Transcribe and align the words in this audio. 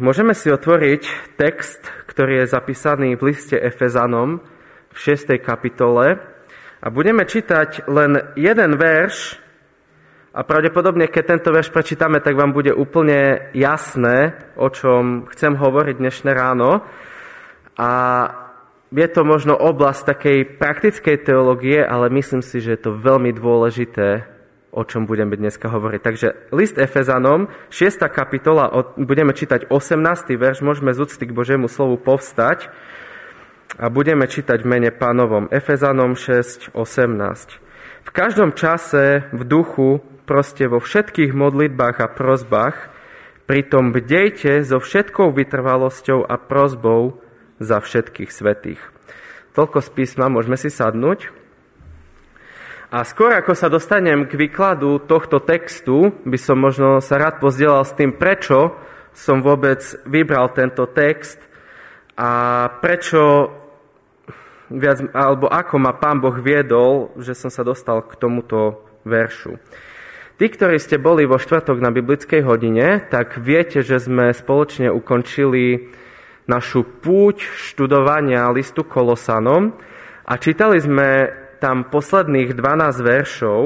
Môžeme 0.00 0.32
si 0.32 0.48
otvoriť 0.48 1.36
text, 1.36 1.84
ktorý 2.08 2.40
je 2.40 2.56
zapísaný 2.56 3.20
v 3.20 3.36
liste 3.36 3.52
Efezanom 3.52 4.40
v 4.88 4.96
6. 4.96 5.36
kapitole 5.44 6.16
a 6.80 6.86
budeme 6.88 7.28
čítať 7.28 7.84
len 7.84 8.32
jeden 8.32 8.80
verš 8.80 9.36
a 10.32 10.40
pravdepodobne, 10.40 11.04
keď 11.04 11.36
tento 11.36 11.52
verš 11.52 11.68
prečítame, 11.68 12.24
tak 12.24 12.32
vám 12.32 12.56
bude 12.56 12.72
úplne 12.72 13.52
jasné, 13.52 14.40
o 14.56 14.72
čom 14.72 15.28
chcem 15.36 15.52
hovoriť 15.52 16.00
dnešné 16.00 16.32
ráno. 16.32 16.80
A 17.76 17.92
je 18.88 19.08
to 19.12 19.20
možno 19.20 19.52
oblasť 19.52 20.16
takej 20.16 20.38
praktickej 20.56 21.28
teológie, 21.28 21.84
ale 21.84 22.08
myslím 22.08 22.40
si, 22.40 22.64
že 22.64 22.80
je 22.80 22.88
to 22.88 22.96
veľmi 22.96 23.36
dôležité 23.36 24.39
o 24.70 24.82
čom 24.86 25.06
budeme 25.06 25.34
dneska 25.34 25.66
hovoriť. 25.66 26.00
Takže 26.00 26.28
list 26.54 26.78
Efezanom, 26.78 27.50
6. 27.74 28.06
kapitola, 28.10 28.70
budeme 28.94 29.34
čítať 29.34 29.66
18. 29.70 30.38
verš, 30.38 30.62
môžeme 30.62 30.94
z 30.94 31.02
úcty 31.02 31.24
k 31.26 31.34
Božiemu 31.34 31.66
slovu 31.66 31.98
povstať 31.98 32.70
a 33.78 33.90
budeme 33.90 34.26
čítať 34.30 34.62
v 34.62 34.70
mene 34.70 34.90
pánovom. 34.94 35.50
Efezanom 35.50 36.14
6, 36.14 36.74
18. 36.74 38.06
V 38.06 38.10
každom 38.14 38.54
čase 38.54 39.26
v 39.34 39.42
duchu, 39.42 40.02
proste 40.24 40.70
vo 40.70 40.78
všetkých 40.78 41.34
modlitbách 41.34 41.96
a 41.98 42.08
prozbách, 42.10 42.90
pritom 43.50 43.90
bdejte 43.90 44.62
so 44.62 44.78
všetkou 44.78 45.34
vytrvalosťou 45.34 46.22
a 46.22 46.38
prozbou 46.38 47.18
za 47.58 47.82
všetkých 47.82 48.30
svetých. 48.30 48.80
Toľko 49.58 49.82
z 49.82 49.88
písma, 49.90 50.30
môžeme 50.30 50.54
si 50.54 50.70
sadnúť. 50.70 51.39
A 52.90 53.06
skôr 53.06 53.30
ako 53.30 53.54
sa 53.54 53.70
dostanem 53.70 54.26
k 54.26 54.34
výkladu 54.34 55.06
tohto 55.06 55.38
textu, 55.38 56.10
by 56.26 56.34
som 56.34 56.58
možno 56.58 56.98
sa 56.98 57.22
rád 57.22 57.38
pozdielal 57.38 57.86
s 57.86 57.94
tým, 57.94 58.18
prečo 58.18 58.74
som 59.14 59.38
vôbec 59.46 59.78
vybral 60.10 60.50
tento 60.50 60.90
text 60.90 61.38
a 62.18 62.66
prečo 62.82 63.46
viac, 64.74 65.06
alebo 65.14 65.46
ako 65.46 65.74
ma 65.78 65.94
Pán 65.94 66.18
Boh 66.18 66.34
viedol, 66.34 67.14
že 67.14 67.38
som 67.38 67.46
sa 67.46 67.62
dostal 67.62 68.02
k 68.02 68.18
tomuto 68.18 68.82
veršu. 69.06 69.54
Tí, 70.34 70.50
ktorí 70.50 70.82
ste 70.82 70.98
boli 70.98 71.30
vo 71.30 71.38
štvrtok 71.38 71.78
na 71.78 71.94
biblickej 71.94 72.42
hodine, 72.42 73.06
tak 73.06 73.38
viete, 73.38 73.86
že 73.86 74.02
sme 74.02 74.34
spoločne 74.34 74.90
ukončili 74.90 75.94
našu 76.50 76.82
púť 76.82 77.38
študovania 77.70 78.50
listu 78.50 78.82
Kolosanom 78.82 79.78
a 80.26 80.34
čítali 80.42 80.82
sme 80.82 81.39
tam 81.60 81.92
posledných 81.92 82.56
12 82.56 83.04
veršov 83.04 83.60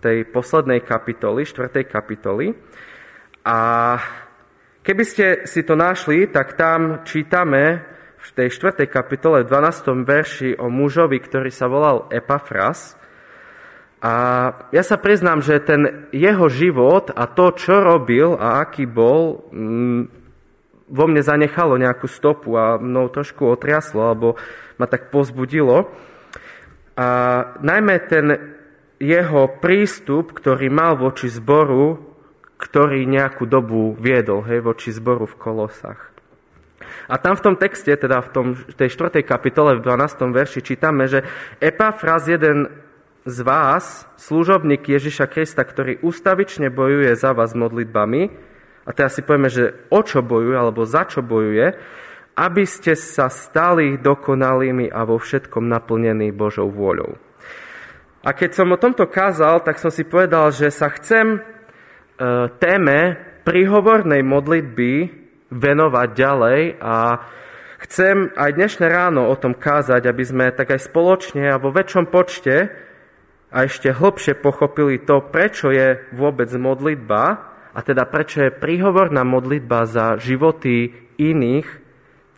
tej 0.00 0.28
poslednej 0.28 0.80
kapitoly, 0.84 1.44
4. 1.44 1.84
kapitoly. 1.88 2.52
A 3.44 3.58
keby 4.84 5.04
ste 5.04 5.26
si 5.48 5.64
to 5.64 5.76
našli, 5.76 6.28
tak 6.28 6.56
tam 6.56 7.04
čítame 7.08 7.84
v 8.20 8.28
tej 8.36 8.48
4. 8.52 8.84
kapitole 8.88 9.44
v 9.44 9.48
12. 9.48 10.04
verši 10.04 10.50
o 10.60 10.68
mužovi, 10.68 11.16
ktorý 11.20 11.48
sa 11.48 11.68
volal 11.68 12.08
Epafras. 12.12 13.00
A 14.00 14.12
ja 14.72 14.80
sa 14.80 14.96
priznám, 14.96 15.44
že 15.44 15.60
ten 15.60 16.08
jeho 16.12 16.48
život 16.48 17.12
a 17.12 17.28
to, 17.28 17.52
čo 17.52 17.84
robil 17.84 18.32
a 18.32 18.64
aký 18.64 18.88
bol, 18.88 19.44
mm, 19.52 20.02
vo 20.90 21.04
mne 21.06 21.22
zanechalo 21.22 21.76
nejakú 21.76 22.08
stopu 22.08 22.56
a 22.56 22.80
mnou 22.80 23.12
trošku 23.12 23.44
otriaslo, 23.44 24.00
alebo 24.00 24.28
ma 24.80 24.88
tak 24.88 25.12
pozbudilo. 25.12 25.92
A 27.00 27.06
najmä 27.64 27.96
ten 28.12 28.26
jeho 29.00 29.48
prístup, 29.56 30.36
ktorý 30.36 30.68
mal 30.68 31.00
voči 31.00 31.32
zboru, 31.32 31.96
ktorý 32.60 33.08
nejakú 33.08 33.48
dobu 33.48 33.96
viedol 33.96 34.44
hej, 34.44 34.60
voči 34.60 34.92
zboru 34.92 35.24
v 35.24 35.38
Kolosách. 35.40 36.12
A 37.08 37.16
tam 37.16 37.40
v 37.40 37.44
tom 37.48 37.56
texte, 37.56 37.88
teda 37.96 38.20
v 38.20 38.28
tom, 38.28 38.46
tej 38.76 38.92
4. 38.92 39.24
kapitole 39.24 39.80
v 39.80 39.84
12. 39.84 40.28
verši 40.28 40.60
čítame, 40.60 41.08
že 41.08 41.24
Epafras, 41.56 42.28
jeden 42.28 42.68
z 43.24 43.38
vás, 43.40 44.04
služobník 44.20 44.84
Ježiša 44.84 45.24
Krista, 45.32 45.64
ktorý 45.64 46.04
ustavične 46.04 46.68
bojuje 46.68 47.16
za 47.16 47.32
vás 47.32 47.56
modlitbami, 47.56 48.52
a 48.84 48.90
teraz 48.96 49.16
si 49.16 49.24
povieme, 49.24 49.52
že 49.52 49.76
o 49.92 50.00
čo 50.04 50.20
bojuje, 50.20 50.56
alebo 50.56 50.88
za 50.88 51.04
čo 51.08 51.20
bojuje, 51.24 51.76
aby 52.36 52.64
ste 52.64 52.94
sa 52.94 53.28
stali 53.28 53.98
dokonalými 53.98 54.88
a 54.90 55.04
vo 55.04 55.18
všetkom 55.18 55.66
naplnení 55.66 56.30
Božou 56.30 56.70
vôľou. 56.70 57.18
A 58.20 58.36
keď 58.36 58.50
som 58.52 58.68
o 58.68 58.80
tomto 58.80 59.08
kázal, 59.08 59.64
tak 59.64 59.80
som 59.80 59.88
si 59.88 60.04
povedal, 60.04 60.52
že 60.52 60.68
sa 60.68 60.92
chcem 60.92 61.36
e, 61.36 61.38
téme 62.60 63.16
príhovornej 63.48 64.20
modlitby 64.20 64.92
venovať 65.48 66.08
ďalej 66.12 66.60
a 66.84 66.96
chcem 67.80 68.28
aj 68.36 68.50
dnešné 68.60 68.86
ráno 68.92 69.24
o 69.24 69.34
tom 69.40 69.56
kázať, 69.56 70.04
aby 70.04 70.24
sme 70.24 70.46
tak 70.52 70.76
aj 70.76 70.84
spoločne 70.84 71.48
a 71.48 71.56
vo 71.56 71.72
väčšom 71.72 72.12
počte 72.12 72.68
a 73.50 73.66
ešte 73.66 73.90
hlbšie 73.90 74.36
pochopili 74.38 75.00
to, 75.02 75.24
prečo 75.24 75.72
je 75.72 76.04
vôbec 76.12 76.52
modlitba 76.54 77.24
a 77.72 77.78
teda 77.80 78.04
prečo 78.04 78.44
je 78.44 78.52
príhovorná 78.52 79.24
modlitba 79.24 79.88
za 79.88 80.20
životy 80.20 80.92
iných 81.16 81.79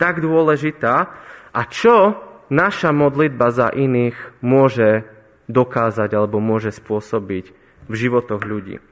tak 0.03 0.19
dôležitá 0.19 1.15
a 1.55 1.61
čo 1.71 2.19
naša 2.51 2.91
modlitba 2.91 3.55
za 3.55 3.71
iných 3.71 4.43
môže 4.43 5.07
dokázať 5.47 6.11
alebo 6.11 6.43
môže 6.43 6.75
spôsobiť 6.75 7.45
v 7.87 7.93
životoch 7.95 8.43
ľudí. 8.43 8.83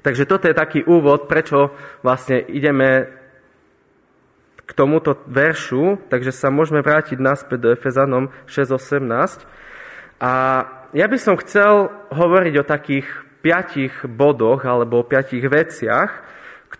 Takže 0.00 0.24
toto 0.24 0.48
je 0.48 0.56
taký 0.56 0.80
úvod, 0.82 1.28
prečo 1.28 1.76
vlastne 2.00 2.40
ideme 2.40 3.06
k 4.64 4.70
tomuto 4.72 5.20
veršu, 5.28 6.08
takže 6.08 6.32
sa 6.32 6.48
môžeme 6.48 6.80
vrátiť 6.80 7.20
naspäť 7.20 7.58
do 7.60 7.68
Efezanom 7.70 8.32
6.18. 8.48 9.44
A 10.24 10.32
ja 10.96 11.06
by 11.06 11.18
som 11.20 11.36
chcel 11.36 11.92
hovoriť 12.10 12.54
o 12.58 12.64
takých 12.64 13.06
piatich 13.44 13.92
bodoch 14.08 14.64
alebo 14.64 15.02
o 15.02 15.06
piatich 15.06 15.44
veciach, 15.44 16.10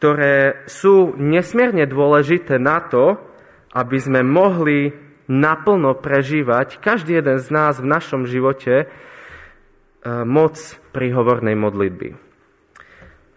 ktoré 0.03 0.67
sú 0.67 1.15
nesmierne 1.15 1.87
dôležité 1.87 2.59
na 2.59 2.83
to, 2.83 3.23
aby 3.71 4.03
sme 4.03 4.27
mohli 4.27 4.91
naplno 5.31 5.95
prežívať 5.95 6.83
každý 6.83 7.23
jeden 7.23 7.39
z 7.39 7.47
nás 7.55 7.79
v 7.79 7.87
našom 7.87 8.27
živote 8.27 8.83
e, 8.83 8.87
moc 10.27 10.59
príhovornej 10.91 11.55
modlitby. 11.55 12.19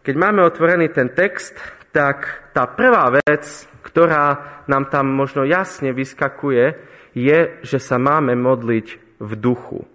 Keď 0.02 0.16
máme 0.18 0.42
otvorený 0.42 0.90
ten 0.90 1.14
text, 1.14 1.54
tak 1.94 2.50
tá 2.58 2.66
prvá 2.66 3.14
vec, 3.14 3.46
ktorá 3.86 4.66
nám 4.66 4.90
tam 4.90 5.14
možno 5.14 5.46
jasne 5.46 5.94
vyskakuje, 5.94 6.82
je, 7.14 7.62
že 7.62 7.78
sa 7.78 8.02
máme 8.02 8.34
modliť 8.34 9.22
v 9.22 9.32
duchu. 9.38 9.86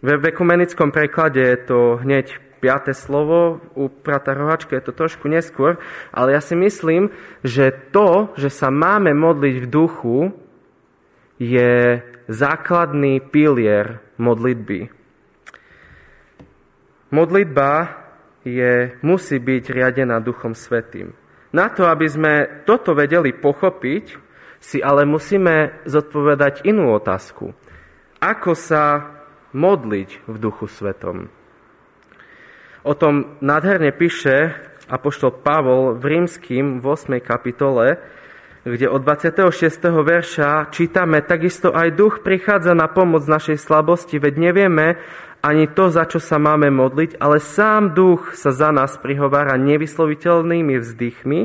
V 0.00 0.16
ekumenickom 0.16 0.88
preklade 0.96 1.44
je 1.44 1.58
to 1.60 2.00
hneď 2.00 2.40
piaté 2.62 2.94
slovo, 2.94 3.58
u 3.74 3.90
prata 3.90 4.38
Rohačka 4.38 4.78
je 4.78 4.86
to 4.86 4.94
trošku 4.94 5.26
neskôr, 5.26 5.82
ale 6.14 6.38
ja 6.38 6.40
si 6.40 6.54
myslím, 6.54 7.10
že 7.42 7.74
to, 7.90 8.30
že 8.38 8.54
sa 8.54 8.70
máme 8.70 9.10
modliť 9.10 9.56
v 9.58 9.66
duchu, 9.66 10.18
je 11.42 11.98
základný 12.30 13.18
pilier 13.18 13.98
modlitby. 14.22 14.94
Modlitba 17.10 17.98
je, 18.46 18.94
musí 19.02 19.36
byť 19.42 19.64
riadená 19.74 20.22
Duchom 20.22 20.54
Svetým. 20.54 21.12
Na 21.52 21.68
to, 21.68 21.84
aby 21.84 22.06
sme 22.08 22.62
toto 22.64 22.94
vedeli 22.96 23.34
pochopiť, 23.34 24.04
si 24.62 24.78
ale 24.78 25.02
musíme 25.02 25.82
zodpovedať 25.84 26.62
inú 26.64 26.94
otázku. 26.94 27.50
Ako 28.22 28.54
sa 28.54 29.10
modliť 29.50 30.30
v 30.30 30.36
Duchu 30.38 30.70
Svetom? 30.70 31.41
O 32.82 32.98
tom 32.98 33.38
nádherne 33.38 33.94
píše 33.94 34.58
apoštol 34.90 35.30
Pavol 35.38 35.94
v 35.94 36.18
rímským 36.18 36.82
v 36.82 36.84
8. 36.90 37.22
kapitole, 37.22 38.02
kde 38.66 38.90
od 38.90 39.06
26. 39.06 39.70
verša 40.02 40.66
čítame, 40.74 41.22
takisto 41.22 41.70
aj 41.70 41.94
duch 41.94 42.26
prichádza 42.26 42.74
na 42.74 42.90
pomoc 42.90 43.22
našej 43.22 43.62
slabosti, 43.62 44.18
veď 44.18 44.34
nevieme 44.50 44.98
ani 45.46 45.70
to, 45.70 45.94
za 45.94 46.10
čo 46.10 46.18
sa 46.18 46.42
máme 46.42 46.74
modliť, 46.74 47.22
ale 47.22 47.38
sám 47.38 47.94
duch 47.94 48.34
sa 48.34 48.50
za 48.50 48.74
nás 48.74 48.98
prihovára 48.98 49.54
nevysloviteľnými 49.62 50.82
vzdychmi, 50.82 51.40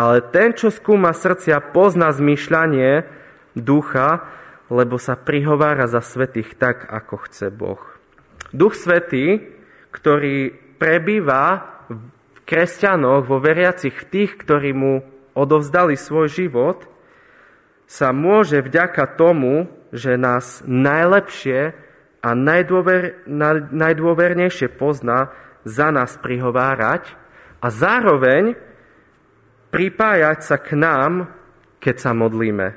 ale 0.00 0.24
ten, 0.32 0.56
čo 0.56 0.72
skúma 0.72 1.12
srdcia, 1.12 1.72
pozná 1.76 2.16
zmýšľanie 2.16 3.04
ducha, 3.52 4.24
lebo 4.72 4.96
sa 4.96 5.20
prihovára 5.20 5.84
za 5.84 6.00
svetých 6.00 6.56
tak, 6.56 6.88
ako 6.88 7.28
chce 7.28 7.52
Boh. 7.52 7.80
Duch 8.56 8.72
Svetý, 8.72 9.52
ktorý 9.92 10.61
prebýva 10.82 11.62
v 11.86 12.38
kresťanoch, 12.42 13.30
vo 13.30 13.38
veriacich, 13.38 13.94
v 13.94 14.08
tých, 14.10 14.34
ktorí 14.42 14.74
mu 14.74 15.06
odovzdali 15.38 15.94
svoj 15.94 16.26
život, 16.26 16.90
sa 17.86 18.10
môže 18.10 18.58
vďaka 18.58 19.14
tomu, 19.14 19.70
že 19.94 20.18
nás 20.18 20.66
najlepšie 20.66 21.78
a 22.18 22.30
najdôver, 22.34 23.22
najdôvernejšie 23.70 24.74
pozná, 24.74 25.30
za 25.62 25.94
nás 25.94 26.18
prihovárať 26.18 27.14
a 27.62 27.70
zároveň 27.70 28.58
pripájať 29.70 30.38
sa 30.42 30.58
k 30.58 30.74
nám, 30.74 31.30
keď 31.78 31.94
sa 32.02 32.10
modlíme. 32.10 32.74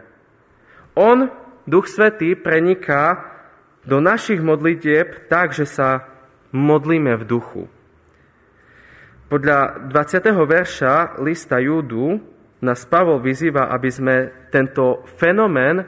On, 0.94 1.34
Duch 1.66 1.90
Svetý, 1.90 2.38
preniká 2.38 3.34
do 3.82 3.98
našich 3.98 4.38
modlitieb 4.46 5.26
tak, 5.26 5.58
že 5.58 5.66
sa 5.66 6.06
modlíme 6.54 7.18
v 7.18 7.24
duchu. 7.26 7.66
Podľa 9.26 9.90
20. 9.90 10.22
verša 10.38 11.18
lista 11.26 11.58
Júdu 11.58 12.22
nás 12.62 12.86
Pavol 12.86 13.18
vyzýva, 13.18 13.74
aby 13.74 13.90
sme 13.90 14.16
tento 14.54 15.02
fenomén 15.18 15.82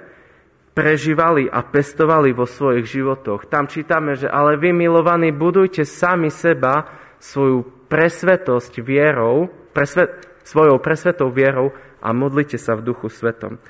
prežívali 0.74 1.46
a 1.46 1.62
pestovali 1.62 2.34
vo 2.34 2.50
svojich 2.50 2.90
životoch. 2.90 3.46
Tam 3.46 3.70
čítame, 3.70 4.18
že 4.18 4.26
ale 4.26 4.58
vy, 4.58 4.74
milovaní, 4.74 5.30
budujte 5.30 5.86
sami 5.86 6.34
seba 6.34 6.90
svoju 7.22 7.86
presvetosť 7.86 8.82
vierou, 8.82 9.46
presvet, 9.70 10.18
svojou 10.42 10.82
presvetou 10.82 11.30
vierou 11.30 11.70
a 12.02 12.10
modlite 12.18 12.58
sa 12.58 12.74
v 12.74 12.90
duchu 12.90 13.06
svetom. 13.14 13.62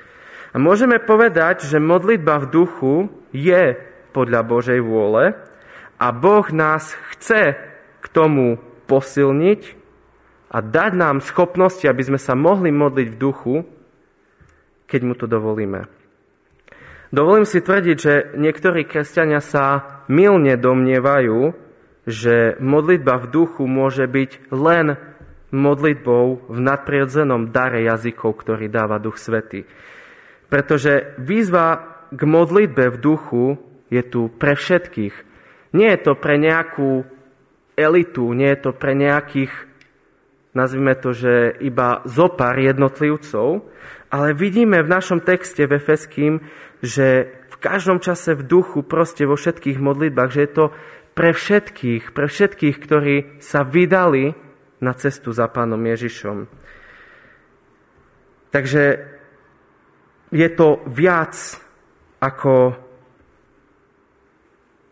A 0.51 0.55
môžeme 0.55 0.95
povedať, 1.03 1.67
že 1.67 1.83
modlitba 1.83 2.39
v 2.47 2.51
duchu 2.55 2.93
je 3.35 3.75
podľa 4.15 4.47
Božej 4.47 4.79
vôle 4.79 5.35
a 5.99 6.07
Boh 6.15 6.47
nás 6.55 6.95
chce 7.11 7.59
k 7.99 8.05
tomu 8.15 8.66
posilniť 8.87 9.61
a 10.47 10.57
dať 10.63 10.91
nám 10.95 11.19
schopnosti, 11.19 11.83
aby 11.83 12.03
sme 12.07 12.19
sa 12.19 12.33
mohli 12.33 12.71
modliť 12.71 13.07
v 13.11 13.19
duchu, 13.19 13.55
keď 14.87 15.01
mu 15.03 15.13
to 15.13 15.27
dovolíme. 15.27 15.91
Dovolím 17.11 17.47
si 17.47 17.63
tvrdiť, 17.63 17.97
že 17.99 18.13
niektorí 18.35 18.83
kresťania 18.83 19.39
sa 19.39 20.03
milne 20.11 20.59
domnievajú, 20.59 21.55
že 22.07 22.55
modlitba 22.59 23.19
v 23.23 23.27
duchu 23.31 23.63
môže 23.67 24.07
byť 24.07 24.51
len 24.51 24.95
modlitbou 25.51 26.51
v 26.51 26.57
nadprirodzenom 26.59 27.51
dare 27.51 27.83
jazykov, 27.83 28.43
ktorý 28.43 28.67
dáva 28.67 28.99
Duch 28.99 29.19
Svety. 29.19 29.63
Pretože 30.47 31.15
výzva 31.19 31.99
k 32.11 32.21
modlitbe 32.23 32.91
v 32.91 32.97
duchu 32.99 33.45
je 33.87 34.03
tu 34.03 34.27
pre 34.31 34.55
všetkých. 34.55 35.15
Nie 35.75 35.95
je 35.95 35.99
to 36.03 36.13
pre 36.15 36.39
nejakú 36.39 37.07
elitu, 37.77 38.33
nie 38.33 38.49
je 38.57 38.59
to 38.67 38.71
pre 38.73 38.97
nejakých, 38.97 39.53
nazvime 40.57 40.97
to, 40.97 41.13
že 41.13 41.61
iba 41.61 42.01
zopár 42.09 42.57
jednotlivcov, 42.57 43.69
ale 44.09 44.33
vidíme 44.33 44.81
v 44.81 44.89
našom 44.89 45.21
texte 45.21 45.69
v 45.69 45.77
Efeským, 45.77 46.41
že 46.81 47.29
v 47.53 47.55
každom 47.61 48.01
čase 48.01 48.33
v 48.33 48.43
duchu, 48.43 48.81
proste 48.81 49.29
vo 49.29 49.37
všetkých 49.37 49.77
modlitbách, 49.77 50.29
že 50.33 50.43
je 50.49 50.51
to 50.51 50.65
pre 51.13 51.33
všetkých, 51.33 52.13
pre 52.13 52.25
všetkých, 52.25 52.75
ktorí 52.77 53.15
sa 53.41 53.61
vydali 53.61 54.33
na 54.81 54.93
cestu 54.93 55.33
za 55.33 55.49
pánom 55.49 55.81
Ježišom. 55.81 56.45
Takže 58.53 58.83
je 60.33 60.49
to 60.53 60.81
viac 60.89 61.33
ako 62.21 62.73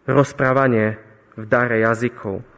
rozprávanie 0.05 0.97
v 1.37 1.43
dare 1.45 1.81
jazykov. 1.81 2.54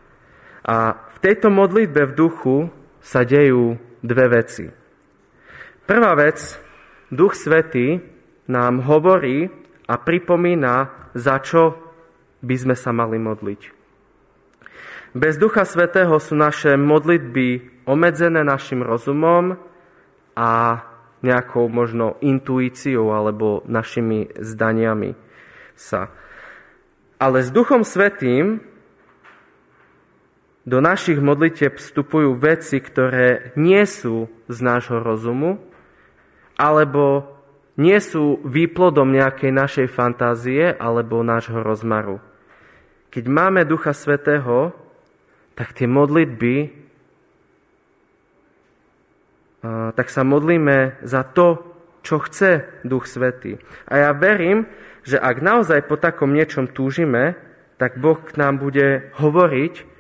A 0.68 1.00
v 1.16 1.18
tejto 1.24 1.48
modlitbe 1.48 2.12
v 2.12 2.14
duchu 2.14 2.58
sa 3.00 3.24
dejú 3.24 3.80
dve 4.04 4.26
veci. 4.28 4.68
Prvá 5.88 6.12
vec, 6.20 6.60
Duch 7.08 7.40
Svetý 7.40 8.04
nám 8.52 8.84
hovorí 8.84 9.48
a 9.88 9.96
pripomína, 9.96 10.92
za 11.16 11.40
čo 11.40 11.80
by 12.44 12.56
sme 12.60 12.76
sa 12.76 12.92
mali 12.92 13.16
modliť. 13.16 13.62
Bez 15.16 15.40
Ducha 15.40 15.64
Svetého 15.64 16.20
sú 16.20 16.36
naše 16.36 16.76
modlitby 16.76 17.80
obmedzené 17.88 18.44
našim 18.44 18.84
rozumom 18.84 19.56
a 20.36 20.84
nejakou 21.24 21.72
možno 21.72 22.20
intuíciou 22.22 23.16
alebo 23.16 23.64
našimi 23.66 24.30
zdaniami 24.36 25.16
sa. 25.74 26.12
Ale 27.18 27.42
s 27.42 27.50
Duchom 27.50 27.82
Svetým 27.82 28.62
do 30.68 30.84
našich 30.84 31.24
modlitieb 31.24 31.80
vstupujú 31.80 32.36
veci, 32.36 32.84
ktoré 32.84 33.56
nie 33.56 33.88
sú 33.88 34.28
z 34.52 34.58
nášho 34.60 35.00
rozumu, 35.00 35.64
alebo 36.60 37.24
nie 37.80 37.96
sú 38.04 38.44
výplodom 38.44 39.16
nejakej 39.16 39.52
našej 39.56 39.88
fantázie 39.88 40.76
alebo 40.76 41.24
nášho 41.24 41.64
rozmaru. 41.64 42.20
Keď 43.08 43.24
máme 43.32 43.64
Ducha 43.64 43.96
Svetého, 43.96 44.76
tak 45.56 45.72
tie 45.72 45.88
modlitby, 45.88 46.86
tak 49.96 50.08
sa 50.12 50.22
modlíme 50.28 51.00
za 51.08 51.24
to, 51.24 51.64
čo 52.04 52.20
chce 52.20 52.84
Duch 52.84 53.08
Svetý. 53.08 53.56
A 53.88 54.04
ja 54.04 54.12
verím, 54.12 54.68
že 55.08 55.16
ak 55.16 55.40
naozaj 55.40 55.88
po 55.88 55.96
takom 55.96 56.36
niečom 56.36 56.68
túžime, 56.68 57.40
tak 57.80 58.04
Boh 58.04 58.20
k 58.20 58.36
nám 58.36 58.60
bude 58.60 59.16
hovoriť, 59.16 59.97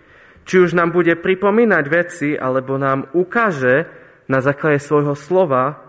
či 0.47 0.63
už 0.63 0.71
nám 0.73 0.95
bude 0.95 1.19
pripomínať 1.19 1.85
veci, 1.91 2.29
alebo 2.39 2.79
nám 2.79 3.11
ukáže 3.11 3.91
na 4.31 4.39
základe 4.39 4.79
svojho 4.79 5.13
slova, 5.13 5.83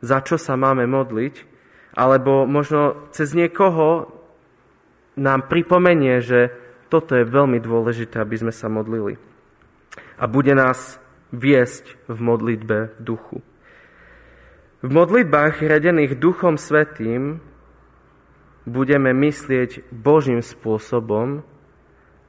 za 0.00 0.24
čo 0.24 0.40
sa 0.40 0.56
máme 0.56 0.88
modliť, 0.88 1.44
alebo 1.92 2.48
možno 2.48 3.10
cez 3.12 3.36
niekoho 3.36 4.08
nám 5.20 5.50
pripomenie, 5.52 6.24
že 6.24 6.54
toto 6.88 7.12
je 7.12 7.28
veľmi 7.28 7.60
dôležité, 7.60 8.16
aby 8.16 8.40
sme 8.40 8.52
sa 8.54 8.72
modlili. 8.72 9.20
A 10.16 10.24
bude 10.24 10.56
nás 10.56 10.96
viesť 11.34 12.00
v 12.08 12.18
modlitbe 12.18 12.96
v 12.96 13.00
duchu. 13.04 13.38
V 14.78 14.88
modlitbách 14.88 15.58
radených 15.58 16.16
Duchom 16.16 16.54
Svetým 16.56 17.42
budeme 18.64 19.10
myslieť 19.10 19.90
Božím 19.90 20.40
spôsobom 20.40 21.42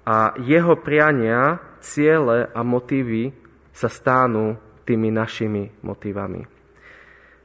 a 0.02 0.34
jeho 0.42 0.74
priania, 0.74 1.62
ciele 1.80 2.48
a 2.52 2.62
motívy 2.64 3.31
sa 3.74 3.88
stánú 3.88 4.60
tými 4.84 5.10
našimi 5.14 5.72
motivami. 5.86 6.44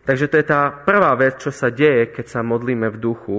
Takže 0.05 0.29
to 0.29 0.37
je 0.37 0.47
tá 0.47 0.69
prvá 0.85 1.17
vec, 1.17 1.41
čo 1.41 1.49
sa 1.49 1.73
deje, 1.73 2.13
keď 2.13 2.27
sa 2.29 2.41
modlíme 2.45 2.93
v 2.93 3.01
duchu, 3.01 3.39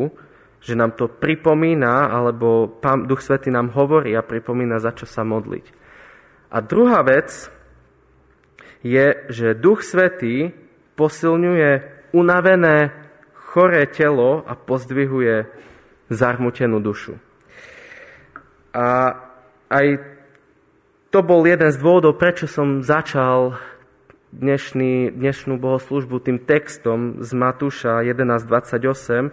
že 0.66 0.74
nám 0.74 0.98
to 0.98 1.06
pripomína, 1.06 2.10
alebo 2.10 2.66
Pán 2.82 3.06
Duch 3.06 3.22
Svety 3.22 3.54
nám 3.54 3.70
hovorí 3.78 4.18
a 4.18 4.26
pripomína, 4.26 4.82
za 4.82 4.98
čo 4.98 5.06
sa 5.06 5.22
modliť. 5.22 5.66
A 6.50 6.58
druhá 6.66 7.06
vec 7.06 7.30
je, 8.82 9.06
že 9.30 9.58
Duch 9.58 9.86
Svetý 9.86 10.50
posilňuje 10.98 11.70
unavené, 12.18 12.94
choré 13.34 13.86
telo 13.86 14.42
a 14.42 14.58
pozdvihuje 14.58 15.46
zarmutenú 16.10 16.82
dušu. 16.82 17.14
A 18.74 18.88
aj 19.70 20.15
to 21.16 21.24
bol 21.24 21.48
jeden 21.48 21.72
z 21.72 21.80
dôvodov, 21.80 22.20
prečo 22.20 22.44
som 22.44 22.84
začal 22.84 23.56
dnešný, 24.36 25.16
dnešnú 25.16 25.56
bohoslužbu 25.56 26.20
tým 26.20 26.44
textom 26.44 27.24
z 27.24 27.32
Matúša 27.32 28.04
11.28, 28.04 29.32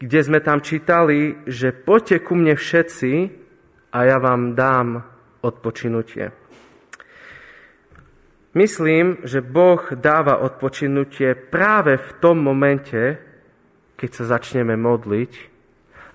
kde 0.00 0.20
sme 0.24 0.40
tam 0.40 0.64
čítali, 0.64 1.36
že 1.44 1.76
poďte 1.76 2.24
ku 2.24 2.32
mne 2.32 2.56
všetci 2.56 3.28
a 3.92 3.98
ja 4.08 4.16
vám 4.16 4.56
dám 4.56 5.04
odpočinutie. 5.44 6.32
Myslím, 8.56 9.20
že 9.28 9.44
Boh 9.44 9.84
dáva 9.92 10.40
odpočinutie 10.40 11.36
práve 11.36 12.00
v 12.00 12.10
tom 12.24 12.40
momente, 12.40 13.20
keď 14.00 14.10
sa 14.16 14.40
začneme 14.40 14.80
modliť 14.80 15.32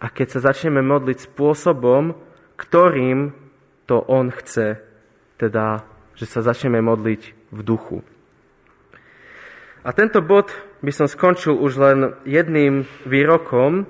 a 0.02 0.10
keď 0.10 0.28
sa 0.34 0.50
začneme 0.50 0.82
modliť 0.82 1.30
spôsobom, 1.30 2.18
ktorým 2.58 3.46
to 3.86 4.02
On 4.10 4.34
chce, 4.34 4.87
teda, 5.38 5.86
že 6.18 6.26
sa 6.26 6.42
začneme 6.42 6.82
modliť 6.82 7.22
v 7.54 7.60
duchu. 7.62 7.98
A 9.88 9.96
tento 9.96 10.20
bod 10.20 10.52
by 10.84 10.92
som 10.92 11.08
skončil 11.08 11.56
už 11.56 11.74
len 11.80 11.98
jedným 12.28 12.84
výrokom 13.08 13.88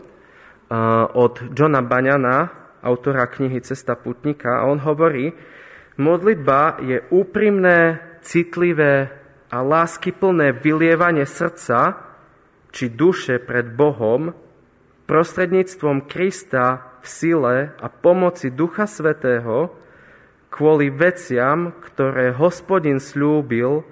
od 1.15 1.33
Johna 1.55 1.81
Baňana, 1.81 2.53
autora 2.83 3.25
knihy 3.25 3.63
Cesta 3.63 3.97
putnika. 3.97 4.61
A 4.61 4.69
on 4.69 4.77
hovorí, 4.83 5.33
modlitba 5.97 6.83
je 6.85 7.01
úprimné, 7.09 8.03
citlivé 8.21 9.07
a 9.47 9.63
láskyplné 9.63 10.51
vylievanie 10.59 11.23
srdca 11.23 11.95
či 12.75 12.91
duše 12.91 13.39
pred 13.39 13.71
Bohom 13.71 14.35
prostredníctvom 15.07 16.03
Krista 16.05 16.99
v 16.99 17.07
sile 17.07 17.55
a 17.79 17.87
pomoci 17.87 18.51
Ducha 18.51 18.83
Svetého, 18.83 19.71
kvôli 20.57 20.89
veciam, 20.89 21.77
ktoré 21.77 22.33
hospodin 22.33 22.97
slúbil, 22.97 23.85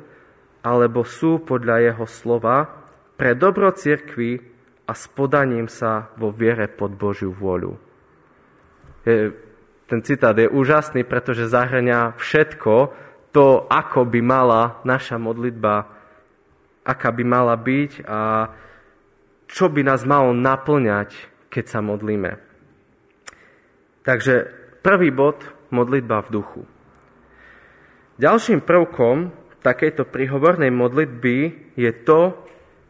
alebo 0.66 1.06
sú 1.06 1.46
podľa 1.46 1.94
jeho 1.94 2.06
slova, 2.10 2.66
pre 3.14 3.38
dobro 3.38 3.70
cirkvi 3.70 4.42
a 4.90 4.98
s 4.98 5.06
podaním 5.14 5.70
sa 5.70 6.10
vo 6.18 6.34
viere 6.34 6.66
pod 6.66 6.98
Božiu 6.98 7.30
vôľu. 7.30 7.78
Ten 9.86 10.00
citát 10.02 10.34
je 10.34 10.50
úžasný, 10.50 11.06
pretože 11.06 11.46
zahrania 11.46 12.18
všetko 12.18 12.74
to, 13.30 13.70
ako 13.70 14.10
by 14.10 14.20
mala 14.26 14.82
naša 14.82 15.22
modlitba 15.22 15.96
aká 16.86 17.10
by 17.10 17.24
mala 17.26 17.58
byť 17.58 18.06
a 18.06 18.54
čo 19.50 19.74
by 19.74 19.82
nás 19.82 20.06
malo 20.06 20.32
naplňať, 20.38 21.18
keď 21.50 21.66
sa 21.66 21.82
modlíme. 21.82 22.38
Takže 24.06 24.46
prvý 24.86 25.10
bod, 25.10 25.42
modlitba 25.70 26.26
v 26.26 26.30
duchu. 26.30 26.62
Ďalším 28.16 28.64
prvkom 28.64 29.34
takejto 29.66 30.06
prihovornej 30.08 30.70
modlitby 30.70 31.38
je 31.74 31.92
to, 32.06 32.38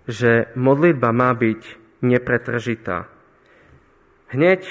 že 0.05 0.53
modlitba 0.60 1.10
má 1.15 1.32
byť 1.34 1.62
nepretržitá. 2.03 3.10
Hneď 4.29 4.62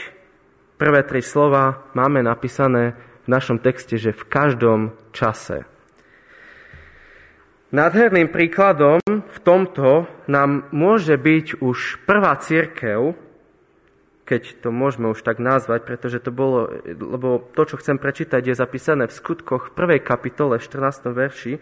prvé 0.77 1.01
tri 1.03 1.25
slova 1.25 1.89
máme 1.97 2.21
napísané 2.21 2.95
v 3.25 3.29
našom 3.33 3.59
texte, 3.59 3.97
že 3.97 4.13
v 4.13 4.23
každom 4.29 4.81
čase. 5.17 5.65
Nádherným 7.75 8.31
príkladom 8.31 9.03
v 9.09 9.39
tomto 9.43 10.07
nám 10.31 10.71
môže 10.71 11.19
byť 11.19 11.59
už 11.59 12.07
prvá 12.07 12.39
církev, 12.39 13.19
keď 14.25 14.65
to 14.65 14.73
môžeme 14.73 15.13
už 15.13 15.21
tak 15.21 15.37
nazvať, 15.37 15.85
pretože 15.85 16.25
to 16.25 16.33
bolo, 16.33 16.73
lebo 16.89 17.45
to, 17.53 17.69
čo 17.69 17.77
chcem 17.77 18.01
prečítať, 18.01 18.41
je 18.41 18.57
zapísané 18.57 19.05
v 19.05 19.17
skutkoch 19.17 19.71
v 19.71 19.75
prvej 19.77 20.01
kapitole, 20.01 20.57
14. 20.57 21.13
verši, 21.13 21.61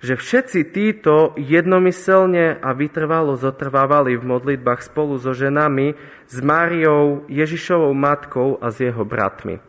že 0.00 0.16
všetci 0.16 0.72
títo 0.72 1.36
jednomyselne 1.36 2.56
a 2.56 2.72
vytrvalo 2.72 3.36
zotrvávali 3.36 4.16
v 4.16 4.24
modlitbách 4.24 4.80
spolu 4.80 5.20
so 5.20 5.36
ženami, 5.36 5.92
s 6.24 6.36
Máriou, 6.40 7.28
Ježišovou 7.28 7.92
matkou 7.92 8.56
a 8.56 8.72
s 8.72 8.80
jeho 8.80 9.04
bratmi. 9.04 9.60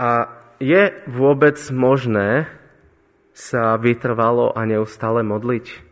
A 0.00 0.32
je 0.56 0.96
vôbec 1.12 1.60
možné, 1.68 2.48
sa 3.36 3.76
vytrvalo 3.76 4.56
a 4.56 4.64
neustále 4.64 5.20
modliť? 5.20 5.84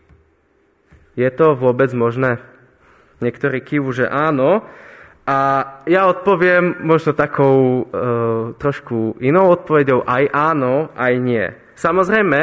Je 1.13 1.29
to 1.29 1.53
vôbec 1.53 1.93
možné? 1.93 2.41
Niektorí 3.25 3.65
kývu, 3.65 3.91
že 3.97 4.07
áno. 4.07 4.61
A 5.25 5.39
ja 5.89 6.05
odpoviem 6.05 6.85
možno 6.85 7.17
takou 7.17 7.57
e, 7.57 7.83
trošku 8.61 9.17
inou 9.25 9.49
odpovedou 9.57 10.05
aj 10.05 10.29
áno, 10.29 10.93
aj 10.93 11.13
nie. 11.17 11.49
Samozrejme, 11.81 12.41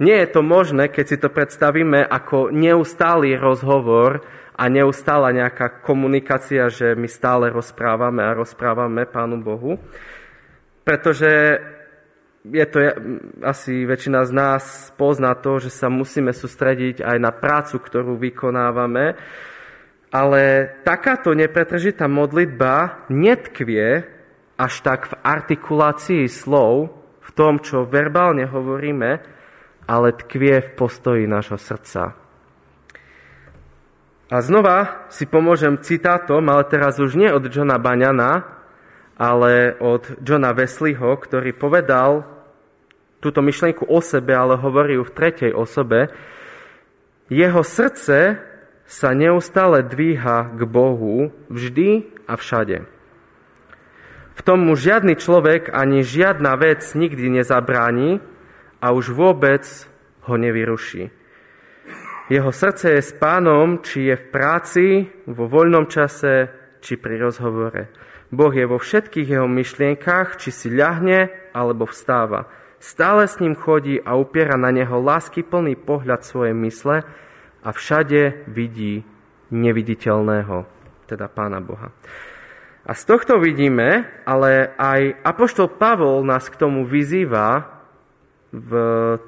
nie 0.00 0.16
je 0.16 0.28
to 0.32 0.40
možné, 0.40 0.88
keď 0.88 1.04
si 1.04 1.16
to 1.20 1.28
predstavíme 1.28 2.00
ako 2.00 2.48
neustály 2.48 3.36
rozhovor 3.36 4.24
a 4.56 4.64
neustála 4.72 5.28
nejaká 5.36 5.84
komunikácia, 5.84 6.72
že 6.72 6.96
my 6.96 7.04
stále 7.04 7.52
rozprávame 7.52 8.24
a 8.24 8.32
rozprávame 8.32 9.04
Pánu 9.04 9.44
Bohu. 9.44 9.76
Pretože 10.82 11.60
je 12.42 12.66
to 12.66 12.78
asi 13.46 13.86
väčšina 13.86 14.26
z 14.26 14.32
nás 14.34 14.64
pozná 14.98 15.38
to, 15.38 15.62
že 15.62 15.70
sa 15.70 15.86
musíme 15.86 16.34
sústrediť 16.34 16.98
aj 17.06 17.16
na 17.22 17.30
prácu, 17.30 17.78
ktorú 17.78 18.18
vykonávame, 18.18 19.14
ale 20.12 20.68
takáto 20.84 21.32
nepretržitá 21.32 22.04
modlitba 22.04 23.08
netkvie 23.08 24.04
až 24.60 24.74
tak 24.84 25.08
v 25.08 25.14
artikulácii 25.24 26.28
slov, 26.28 26.92
v 27.24 27.30
tom, 27.32 27.58
čo 27.64 27.88
verbálne 27.88 28.44
hovoríme, 28.44 29.24
ale 29.88 30.08
tkvie 30.12 30.60
v 30.60 30.70
postoji 30.76 31.24
nášho 31.24 31.56
srdca. 31.56 32.12
A 34.32 34.36
znova 34.40 35.08
si 35.08 35.24
pomôžem 35.24 35.80
citátom, 35.80 36.44
ale 36.48 36.68
teraz 36.68 37.00
už 37.00 37.16
nie 37.16 37.32
od 37.32 37.48
Johna 37.48 37.80
Baňana, 37.80 38.44
ale 39.16 39.76
od 39.80 40.20
Johna 40.24 40.52
Wesleyho, 40.52 41.16
ktorý 41.20 41.56
povedal 41.56 42.24
túto 43.20 43.44
myšlienku 43.44 43.88
o 43.88 44.00
sebe, 44.00 44.32
ale 44.32 44.60
hovorí 44.60 44.96
ju 44.96 45.04
v 45.04 45.14
tretej 45.14 45.52
osobe. 45.52 46.10
Jeho 47.28 47.60
srdce 47.64 48.40
sa 48.86 49.16
neustále 49.16 49.82
dvíha 49.82 50.52
k 50.52 50.60
Bohu 50.68 51.32
vždy 51.48 52.06
a 52.28 52.36
všade. 52.36 52.84
V 54.32 54.40
tom 54.40 54.64
mu 54.64 54.74
žiadny 54.74 55.16
človek 55.16 55.70
ani 55.70 56.00
žiadna 56.00 56.56
vec 56.56 56.82
nikdy 56.96 57.28
nezabráni 57.28 58.24
a 58.80 58.90
už 58.96 59.12
vôbec 59.12 59.64
ho 60.24 60.34
nevyruší. 60.40 61.12
Jeho 62.32 62.48
srdce 62.48 62.96
je 62.96 63.02
s 63.02 63.12
pánom, 63.12 63.84
či 63.84 64.08
je 64.08 64.16
v 64.16 64.26
práci, 64.32 64.86
vo 65.28 65.44
voľnom 65.44 65.84
čase, 65.90 66.48
či 66.80 66.96
pri 66.96 67.20
rozhovore. 67.20 67.92
Boh 68.32 68.54
je 68.54 68.64
vo 68.64 68.80
všetkých 68.80 69.36
jeho 69.36 69.44
myšlienkach, 69.44 70.40
či 70.40 70.48
si 70.48 70.72
ľahne 70.72 71.28
alebo 71.52 71.84
vstáva. 71.84 72.48
Stále 72.80 73.28
s 73.28 73.36
ním 73.38 73.52
chodí 73.52 74.00
a 74.00 74.16
upiera 74.16 74.56
na 74.56 74.72
neho 74.72 74.96
láskyplný 74.96 75.76
pohľad 75.76 76.24
svojej 76.24 76.56
mysle 76.56 77.04
a 77.62 77.70
všade 77.70 78.50
vidí 78.50 79.06
neviditeľného, 79.54 80.66
teda 81.06 81.30
Pána 81.30 81.62
Boha. 81.62 81.94
A 82.82 82.98
z 82.98 83.02
tohto 83.06 83.38
vidíme, 83.38 84.10
ale 84.26 84.74
aj 84.74 85.22
Apoštol 85.22 85.78
Pavol 85.78 86.26
nás 86.26 86.50
k 86.50 86.58
tomu 86.58 86.82
vyzýva 86.82 87.78
v 88.50 88.72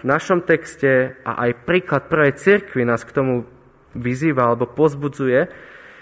našom 0.03 0.43
texte 0.43 1.14
a 1.23 1.38
aj 1.49 1.62
príklad 1.62 2.11
prvej 2.11 2.35
cirkvi 2.35 2.83
nás 2.83 3.07
k 3.07 3.14
tomu 3.14 3.47
vyzýva 3.95 4.53
alebo 4.53 4.69
pozbudzuje, 4.75 5.49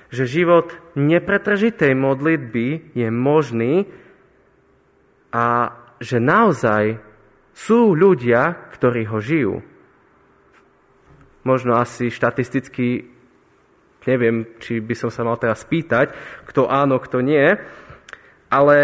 že 0.08 0.24
život 0.24 0.72
nepretržitej 0.96 1.92
modlitby 1.92 2.96
je 2.96 3.08
možný 3.12 3.84
a 5.28 5.76
že 6.00 6.18
naozaj 6.18 6.98
sú 7.52 7.92
ľudia, 7.92 8.72
ktorí 8.74 9.06
ho 9.12 9.20
žijú. 9.20 9.54
Možno 11.42 11.74
asi 11.74 12.10
štatisticky, 12.10 13.06
neviem, 14.06 14.46
či 14.62 14.78
by 14.78 14.94
som 14.94 15.10
sa 15.10 15.26
mal 15.26 15.38
teraz 15.38 15.66
spýtať, 15.66 16.14
kto 16.46 16.70
áno, 16.70 17.02
kto 17.02 17.18
nie, 17.18 17.58
ale 18.52 18.76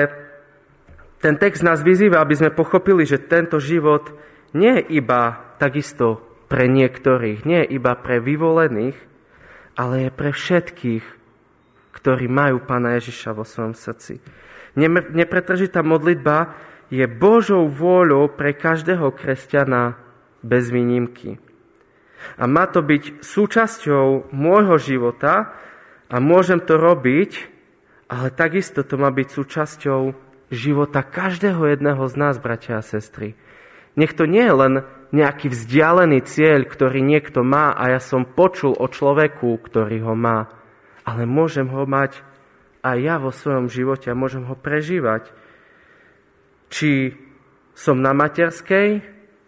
ten 1.19 1.35
text 1.39 1.67
nás 1.67 1.83
vyzýva, 1.83 2.23
aby 2.23 2.35
sme 2.35 2.55
pochopili, 2.55 3.03
že 3.03 3.23
tento 3.23 3.59
život 3.59 4.11
nie 4.55 4.83
je 4.83 5.03
iba 5.03 5.55
takisto 5.59 6.23
pre 6.47 6.71
niektorých, 6.71 7.45
nie 7.45 7.67
je 7.67 7.77
iba 7.77 7.93
pre 7.99 8.23
vyvolených, 8.23 8.97
ale 9.79 10.09
je 10.09 10.11
pre 10.11 10.31
všetkých, 10.35 11.05
ktorí 11.95 12.27
majú 12.31 12.63
Pána 12.63 12.99
Ježiša 12.99 13.35
vo 13.35 13.43
svojom 13.43 13.75
srdci. 13.75 14.19
Nepretržitá 15.15 15.83
modlitba 15.83 16.55
je 16.89 17.05
Božou 17.05 17.67
vôľou 17.67 18.33
pre 18.33 18.55
každého 18.55 19.11
kresťana 19.13 19.99
bez 20.41 20.71
výnimky. 20.71 21.43
A 22.39 22.45
má 22.51 22.67
to 22.67 22.83
byť 22.83 23.23
súčasťou 23.23 24.35
môjho 24.35 24.77
života 24.79 25.55
a 26.11 26.17
môžem 26.19 26.59
to 26.63 26.75
robiť, 26.79 27.51
ale 28.09 28.35
takisto 28.35 28.83
to 28.83 28.97
má 28.97 29.13
byť 29.13 29.29
súčasťou 29.29 30.01
života 30.49 31.05
každého 31.05 31.69
jedného 31.69 32.03
z 32.09 32.15
nás, 32.17 32.41
bratia 32.41 32.81
a 32.81 32.87
sestry. 32.87 33.37
Nech 33.99 34.15
to 34.15 34.25
nie 34.25 34.43
je 34.43 34.55
len 34.55 34.75
nejaký 35.11 35.51
vzdialený 35.51 36.25
cieľ, 36.25 36.65
ktorý 36.69 37.01
niekto 37.01 37.43
má 37.45 37.73
a 37.73 37.97
ja 37.97 38.01
som 38.01 38.29
počul 38.29 38.77
o 38.77 38.87
človeku, 38.89 39.57
ktorý 39.65 40.05
ho 40.05 40.15
má 40.15 40.59
ale 41.09 41.25
môžem 41.25 41.65
ho 41.73 41.89
mať 41.89 42.21
aj 42.85 42.97
ja 43.01 43.17
vo 43.17 43.33
svojom 43.33 43.73
živote 43.73 44.13
a 44.13 44.19
môžem 44.19 44.45
ho 44.45 44.53
prežívať. 44.53 45.33
Či 46.69 47.17
som 47.73 48.05
na 48.05 48.13
materskej, 48.13 49.01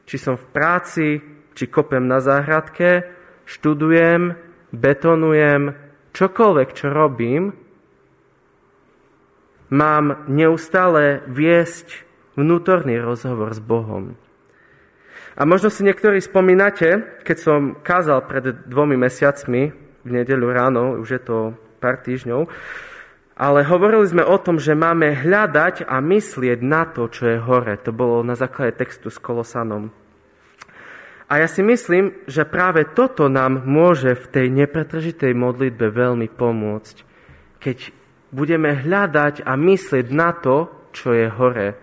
či 0.08 0.16
som 0.16 0.40
v 0.40 0.46
práci, 0.56 1.20
či 1.54 1.66
kopem 1.66 2.06
na 2.06 2.22
záhradke, 2.22 3.06
študujem, 3.46 4.38
betonujem, 4.70 5.74
čokoľvek, 6.14 6.68
čo 6.74 6.86
robím, 6.90 7.54
mám 9.70 10.26
neustále 10.26 11.22
viesť 11.30 12.06
vnútorný 12.34 12.98
rozhovor 12.98 13.54
s 13.54 13.62
Bohom. 13.62 14.18
A 15.38 15.46
možno 15.46 15.70
si 15.70 15.86
niektorí 15.86 16.18
spomínate, 16.20 17.20
keď 17.22 17.36
som 17.38 17.60
kázal 17.80 18.26
pred 18.26 18.66
dvomi 18.66 18.98
mesiacmi 18.98 19.72
v 20.04 20.10
nedeľu 20.10 20.46
ráno, 20.50 20.82
už 20.98 21.08
je 21.16 21.22
to 21.22 21.36
pár 21.80 22.02
týždňov, 22.02 22.50
ale 23.40 23.64
hovorili 23.64 24.04
sme 24.04 24.20
o 24.26 24.36
tom, 24.36 24.60
že 24.60 24.76
máme 24.76 25.16
hľadať 25.16 25.88
a 25.88 25.96
myslieť 26.04 26.60
na 26.60 26.84
to, 26.84 27.08
čo 27.08 27.24
je 27.24 27.38
hore. 27.40 27.72
To 27.88 27.94
bolo 27.94 28.20
na 28.20 28.36
základe 28.36 28.76
textu 28.76 29.08
s 29.08 29.16
Kolosanom. 29.16 29.88
A 31.30 31.38
ja 31.38 31.46
si 31.46 31.62
myslím, 31.62 32.26
že 32.26 32.42
práve 32.42 32.90
toto 32.90 33.30
nám 33.30 33.62
môže 33.62 34.18
v 34.18 34.26
tej 34.34 34.46
nepretržitej 34.50 35.30
modlitbe 35.30 35.86
veľmi 35.86 36.26
pomôcť. 36.26 36.96
Keď 37.62 37.78
budeme 38.34 38.74
hľadať 38.74 39.46
a 39.46 39.54
myslieť 39.54 40.06
na 40.10 40.34
to, 40.34 40.66
čo 40.90 41.14
je 41.14 41.30
hore. 41.30 41.78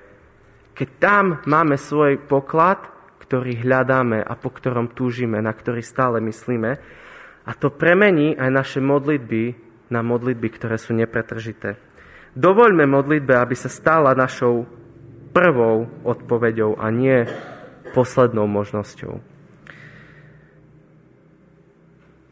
Keď 0.75 0.89
tam 0.99 1.39
máme 1.47 1.79
svoj 1.79 2.27
poklad, 2.27 2.91
ktorý 3.23 3.63
hľadáme 3.63 4.19
a 4.19 4.33
po 4.35 4.51
ktorom 4.51 4.91
túžime, 4.91 5.39
na 5.39 5.55
ktorý 5.55 5.79
stále 5.79 6.19
myslíme, 6.19 6.71
a 7.47 7.51
to 7.55 7.71
premení 7.71 8.35
aj 8.35 8.51
naše 8.51 8.79
modlitby 8.83 9.55
na 9.87 10.03
modlitby, 10.03 10.47
ktoré 10.59 10.75
sú 10.75 10.91
nepretržité. 10.91 11.79
Dovoľme 12.35 12.83
modlitbe, 12.83 13.31
aby 13.31 13.55
sa 13.55 13.71
stala 13.71 14.11
našou 14.11 14.67
prvou 15.31 15.87
odpoveďou 16.03 16.75
a 16.75 16.91
nie 16.91 17.23
poslednou 17.95 18.43
možnosťou. 18.51 19.36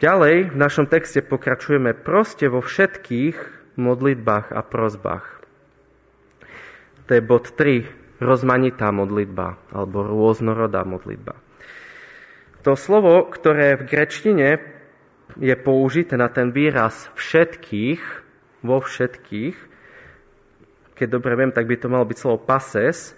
Ďalej 0.05 0.53
v 0.53 0.57
našom 0.61 0.85
texte 0.85 1.25
pokračujeme 1.25 1.97
proste 1.97 2.45
vo 2.45 2.61
všetkých 2.61 3.37
modlitbách 3.81 4.53
a 4.53 4.61
prozbách. 4.61 5.25
To 7.09 7.11
je 7.17 7.25
bod 7.25 7.57
3, 7.57 8.21
rozmanitá 8.21 8.93
modlitba 8.93 9.57
alebo 9.73 10.05
rôznorodá 10.05 10.85
modlitba. 10.85 11.33
To 12.61 12.77
slovo, 12.77 13.25
ktoré 13.33 13.81
v 13.81 13.87
grečtine 13.89 14.61
je 15.41 15.57
použité 15.57 16.21
na 16.21 16.29
ten 16.29 16.53
výraz 16.53 17.09
všetkých, 17.17 18.01
vo 18.61 18.85
všetkých, 18.85 19.57
keď 20.93 21.07
dobre 21.09 21.33
viem, 21.33 21.49
tak 21.49 21.65
by 21.65 21.81
to 21.81 21.89
malo 21.89 22.05
byť 22.05 22.17
slovo 22.21 22.45
pases, 22.45 23.17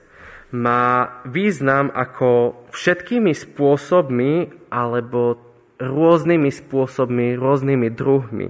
má 0.55 1.19
význam 1.27 1.91
ako 1.91 2.63
všetkými 2.71 3.35
spôsobmi 3.35 4.31
alebo 4.71 5.46
rôznymi 5.77 6.49
spôsobmi, 6.49 7.37
rôznymi 7.37 7.87
druhmi. 7.93 8.49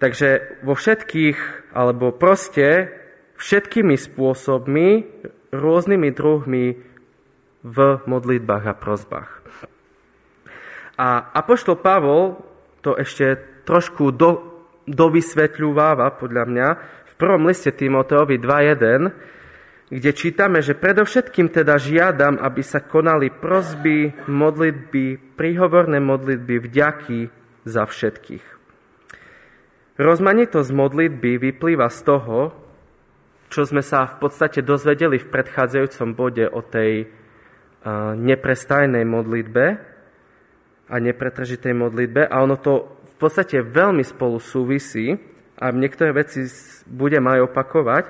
Takže 0.00 0.62
vo 0.64 0.72
všetkých, 0.72 1.70
alebo 1.76 2.14
proste 2.14 2.88
všetkými 3.36 4.00
spôsobmi, 4.00 4.88
rôznymi 5.52 6.08
druhmi 6.14 6.66
v 7.60 7.76
modlitbách 8.08 8.64
a 8.64 8.74
prozbách. 8.74 9.30
A 11.00 11.32
Apoštol 11.32 11.80
Pavol 11.80 12.40
to 12.80 12.96
ešte 12.96 13.40
trošku 13.68 14.12
do, 14.12 14.40
dovysvetľuváva, 14.88 16.16
podľa 16.16 16.44
mňa, 16.48 16.68
v 17.08 17.14
prvom 17.20 17.44
liste 17.44 17.72
Timoteovi 17.72 18.40
2.1, 18.40 19.39
kde 19.90 20.10
čítame, 20.14 20.62
že 20.62 20.78
predovšetkým 20.78 21.50
teda 21.50 21.74
žiadam, 21.74 22.38
aby 22.38 22.62
sa 22.62 22.78
konali 22.78 23.26
prozby, 23.26 24.14
modlitby, 24.30 25.34
príhovorné 25.34 25.98
modlitby, 25.98 26.62
vďaky 26.62 27.20
za 27.66 27.90
všetkých. 27.90 28.46
Rozmanitosť 29.98 30.70
modlitby 30.70 31.42
vyplýva 31.42 31.90
z 31.90 32.00
toho, 32.06 32.54
čo 33.50 33.66
sme 33.66 33.82
sa 33.82 34.06
v 34.06 34.16
podstate 34.22 34.62
dozvedeli 34.62 35.18
v 35.18 35.26
predchádzajúcom 35.26 36.08
bode 36.14 36.46
o 36.46 36.62
tej 36.62 37.10
neprestajnej 38.14 39.02
modlitbe 39.02 39.64
a 40.86 40.94
nepretržitej 41.02 41.74
modlitbe 41.74 42.30
a 42.30 42.34
ono 42.46 42.54
to 42.62 43.02
v 43.10 43.14
podstate 43.18 43.58
veľmi 43.58 44.06
spolu 44.06 44.38
súvisí 44.38 45.18
a 45.58 45.68
niektoré 45.74 46.14
veci 46.14 46.46
budem 46.86 47.26
aj 47.26 47.50
opakovať. 47.50 48.04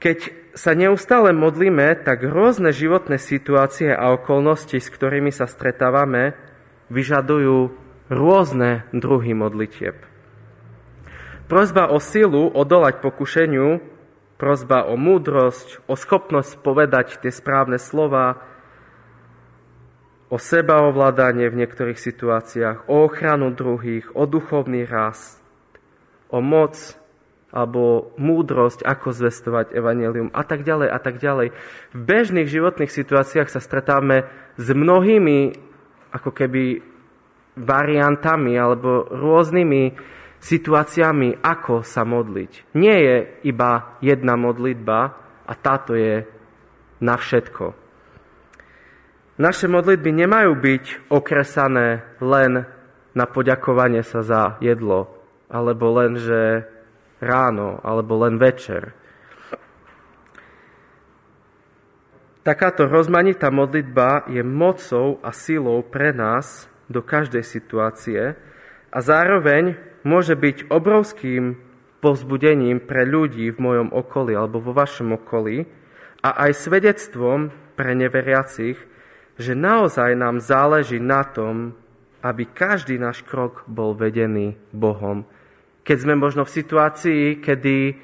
Keď 0.00 0.18
sa 0.60 0.76
neustále 0.76 1.32
modlíme, 1.32 2.04
tak 2.04 2.20
rôzne 2.20 2.68
životné 2.68 3.16
situácie 3.16 3.88
a 3.88 4.12
okolnosti, 4.12 4.76
s 4.76 4.92
ktorými 4.92 5.32
sa 5.32 5.48
stretávame, 5.48 6.36
vyžadujú 6.92 7.72
rôzne 8.12 8.84
druhy 8.92 9.32
modlitieb. 9.32 9.96
Prozba 11.48 11.88
o 11.88 11.96
silu 11.96 12.52
odolať 12.52 13.00
pokušeniu, 13.00 13.80
prozba 14.36 14.84
o 14.84 15.00
múdrosť, 15.00 15.80
o 15.88 15.96
schopnosť 15.96 16.60
povedať 16.60 17.24
tie 17.24 17.32
správne 17.32 17.80
slova, 17.80 18.44
o 20.28 20.36
sebaovládanie 20.36 21.48
v 21.48 21.58
niektorých 21.64 21.96
situáciách, 21.96 22.84
o 22.84 23.08
ochranu 23.08 23.48
druhých, 23.56 24.12
o 24.12 24.28
duchovný 24.28 24.84
rast, 24.84 25.40
o 26.28 26.44
moc 26.44 26.99
alebo 27.50 28.14
múdrosť, 28.14 28.86
ako 28.86 29.10
zvestovať 29.10 29.74
evanelium 29.74 30.30
a 30.30 30.46
tak 30.46 30.62
ďalej 30.62 30.88
a 30.90 30.98
tak 31.02 31.18
ďalej. 31.18 31.50
V 31.94 32.00
bežných 32.00 32.46
životných 32.46 32.90
situáciách 32.90 33.50
sa 33.50 33.58
stretávame 33.58 34.30
s 34.54 34.70
mnohými 34.70 35.54
ako 36.14 36.30
keby 36.30 36.78
variantami 37.58 38.54
alebo 38.54 39.10
rôznymi 39.10 39.82
situáciami, 40.40 41.42
ako 41.42 41.82
sa 41.84 42.06
modliť. 42.06 42.74
Nie 42.78 42.96
je 43.02 43.16
iba 43.50 43.98
jedna 44.00 44.38
modlitba 44.38 45.00
a 45.44 45.52
táto 45.58 45.92
je 45.98 46.24
na 47.02 47.14
všetko. 47.18 47.76
Naše 49.40 49.66
modlitby 49.72 50.10
nemajú 50.12 50.52
byť 50.52 50.84
okresané 51.08 52.04
len 52.20 52.68
na 53.16 53.24
poďakovanie 53.24 54.04
sa 54.04 54.20
za 54.20 54.42
jedlo, 54.60 55.08
alebo 55.48 55.96
len, 55.96 56.20
že 56.20 56.68
ráno 57.20 57.78
alebo 57.84 58.24
len 58.24 58.40
večer. 58.40 58.96
Takáto 62.40 62.88
rozmanitá 62.88 63.52
modlitba 63.52 64.24
je 64.32 64.40
mocou 64.40 65.20
a 65.20 65.28
silou 65.30 65.84
pre 65.84 66.16
nás 66.16 66.72
do 66.88 67.04
každej 67.04 67.44
situácie 67.44 68.32
a 68.88 68.98
zároveň 68.98 69.76
môže 70.02 70.32
byť 70.32 70.72
obrovským 70.72 71.60
povzbudením 72.00 72.80
pre 72.80 73.04
ľudí 73.04 73.52
v 73.52 73.58
mojom 73.60 73.88
okolí 73.92 74.32
alebo 74.32 74.56
vo 74.64 74.72
vašom 74.72 75.20
okolí 75.20 75.68
a 76.24 76.48
aj 76.48 76.64
svedectvom 76.64 77.52
pre 77.76 77.92
neveriacich, 77.92 78.80
že 79.36 79.52
naozaj 79.52 80.16
nám 80.16 80.40
záleží 80.40 80.96
na 80.96 81.20
tom, 81.28 81.76
aby 82.24 82.48
každý 82.48 82.96
náš 82.96 83.20
krok 83.24 83.68
bol 83.68 83.92
vedený 83.92 84.56
Bohom 84.72 85.28
keď 85.90 86.06
sme 86.06 86.14
možno 86.14 86.46
v 86.46 86.54
situácii, 86.54 87.42
kedy 87.42 87.98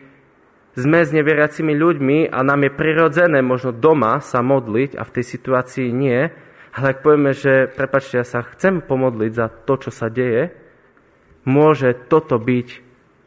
sme 0.74 1.06
s 1.06 1.14
neveriacimi 1.14 1.70
ľuďmi 1.70 2.34
a 2.34 2.42
nám 2.42 2.66
je 2.66 2.74
prirodzené 2.74 3.38
možno 3.46 3.70
doma 3.70 4.18
sa 4.18 4.42
modliť 4.42 4.98
a 4.98 5.06
v 5.06 5.14
tej 5.14 5.24
situácii 5.38 5.94
nie, 5.94 6.26
ale 6.74 6.86
ak 6.90 7.06
povieme, 7.06 7.30
že 7.30 7.70
prepačte, 7.70 8.18
ja 8.18 8.26
sa 8.26 8.42
chcem 8.42 8.82
pomodliť 8.82 9.30
za 9.30 9.46
to, 9.46 9.78
čo 9.78 9.94
sa 9.94 10.10
deje, 10.10 10.50
môže 11.46 11.94
toto 12.10 12.42
byť 12.42 12.68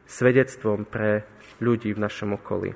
svedectvom 0.03 0.83
pre 0.83 1.23
ľudí 1.63 1.95
v 1.95 2.03
našom 2.03 2.35
okolí. 2.35 2.75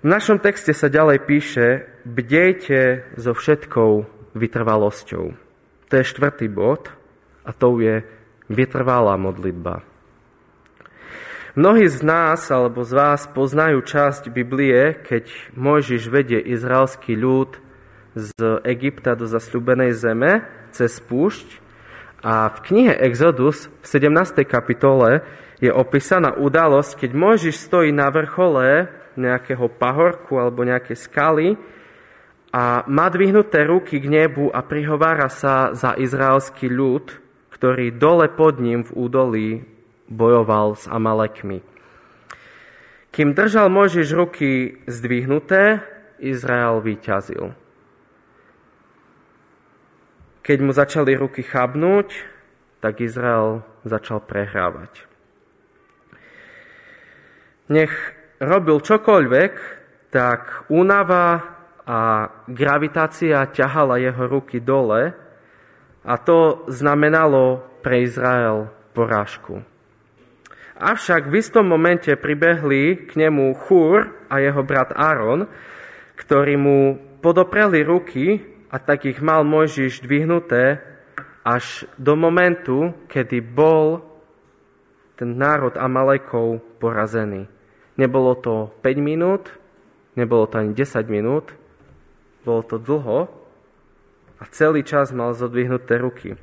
V 0.00 0.06
našom 0.06 0.38
texte 0.38 0.70
sa 0.70 0.86
ďalej 0.86 1.18
píše, 1.26 1.66
bdejte 2.06 3.10
so 3.18 3.34
všetkou 3.34 4.06
vytrvalosťou. 4.38 5.24
To 5.90 5.92
je 5.98 6.04
štvrtý 6.06 6.46
bod 6.46 7.02
a 7.44 7.50
to 7.52 7.78
je 7.80 8.02
vytrvalá 8.48 9.16
modlitba. 9.20 9.84
Mnohí 11.54 11.86
z 11.86 12.02
nás 12.02 12.50
alebo 12.50 12.82
z 12.82 12.92
vás 12.98 13.30
poznajú 13.30 13.78
časť 13.86 14.26
Biblie, 14.26 14.98
keď 15.06 15.30
Mojžiš 15.54 16.10
vedie 16.10 16.42
izraelský 16.42 17.14
ľud 17.14 17.62
z 18.18 18.34
Egypta 18.66 19.14
do 19.14 19.30
zasľubenej 19.30 19.94
zeme 19.94 20.42
cez 20.74 20.98
púšť 20.98 21.62
a 22.26 22.50
v 22.50 22.58
knihe 22.58 22.94
Exodus 23.06 23.70
v 23.82 23.86
17. 23.86 24.42
kapitole 24.42 25.22
je 25.62 25.70
opísaná 25.70 26.34
udalosť, 26.34 27.06
keď 27.06 27.10
Mojžiš 27.14 27.56
stojí 27.62 27.94
na 27.94 28.10
vrchole 28.10 28.90
nejakého 29.14 29.70
pahorku 29.70 30.34
alebo 30.42 30.66
nejakej 30.66 30.98
skaly 30.98 31.48
a 32.50 32.82
má 32.90 33.06
dvihnuté 33.14 33.62
ruky 33.62 34.02
k 34.02 34.10
nebu 34.10 34.50
a 34.50 34.58
prihovára 34.66 35.30
sa 35.30 35.70
za 35.70 35.94
izraelský 35.94 36.66
ľud, 36.66 37.23
ktorý 37.54 37.94
dole 37.94 38.26
pod 38.26 38.58
ním 38.58 38.82
v 38.82 38.90
údolí 38.98 39.48
bojoval 40.10 40.74
s 40.74 40.90
Amalekmi. 40.90 41.62
Kým 43.14 43.30
držal 43.30 43.70
Mojžiš 43.70 44.10
ruky 44.10 44.82
zdvihnuté, 44.90 45.78
Izrael 46.18 46.82
vyťazil. 46.82 47.54
Keď 50.42 50.58
mu 50.60 50.74
začali 50.74 51.14
ruky 51.14 51.46
chabnúť, 51.46 52.10
tak 52.82 52.98
Izrael 53.00 53.62
začal 53.86 54.18
prehrávať. 54.18 55.06
Nech 57.70 57.94
robil 58.42 58.82
čokoľvek, 58.82 59.52
tak 60.10 60.68
únava 60.68 61.54
a 61.86 62.28
gravitácia 62.50 63.46
ťahala 63.46 64.02
jeho 64.02 64.26
ruky 64.28 64.58
dole 64.60 65.23
a 66.04 66.20
to 66.20 66.68
znamenalo 66.68 67.64
pre 67.80 68.04
Izrael 68.04 68.68
porážku. 68.92 69.64
Avšak 70.74 71.30
v 71.30 71.40
istom 71.40 71.64
momente 71.70 72.12
pribehli 72.18 73.08
k 73.08 73.16
nemu 73.16 73.56
Chúr 73.64 74.12
a 74.28 74.42
jeho 74.42 74.60
brat 74.66 74.92
Áron, 74.92 75.48
ktorí 76.18 76.54
mu 76.60 76.98
podopreli 77.24 77.80
ruky 77.80 78.42
a 78.68 78.76
tak 78.76 79.08
ich 79.08 79.22
mal 79.22 79.46
Mojžiš 79.46 80.04
dvihnuté 80.04 80.82
až 81.46 81.86
do 81.96 82.18
momentu, 82.18 82.92
kedy 83.06 83.38
bol 83.44 84.02
ten 85.14 85.38
národ 85.38 85.78
Amalekov 85.78 86.58
porazený. 86.82 87.46
Nebolo 87.94 88.34
to 88.42 88.74
5 88.82 88.98
minút, 88.98 89.54
nebolo 90.18 90.50
to 90.50 90.58
ani 90.58 90.74
10 90.74 91.06
minút, 91.06 91.54
bolo 92.42 92.66
to 92.66 92.82
dlho, 92.82 93.30
a 94.38 94.44
celý 94.50 94.82
čas 94.82 95.14
mal 95.14 95.32
zodvihnuté 95.34 95.98
ruky. 95.98 96.34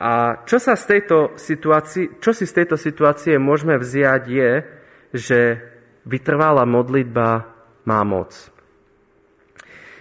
A 0.00 0.42
čo, 0.44 0.60
sa 0.60 0.76
z 0.76 0.84
tejto 0.96 1.36
situácii, 1.36 2.20
čo 2.20 2.32
si 2.32 2.44
z 2.44 2.64
tejto 2.64 2.76
situácie 2.76 3.40
môžeme 3.40 3.76
vziať 3.80 4.22
je, 4.28 4.52
že 5.16 5.40
vytrvalá 6.06 6.64
modlitba 6.64 7.48
má 7.84 8.00
moc. 8.04 8.32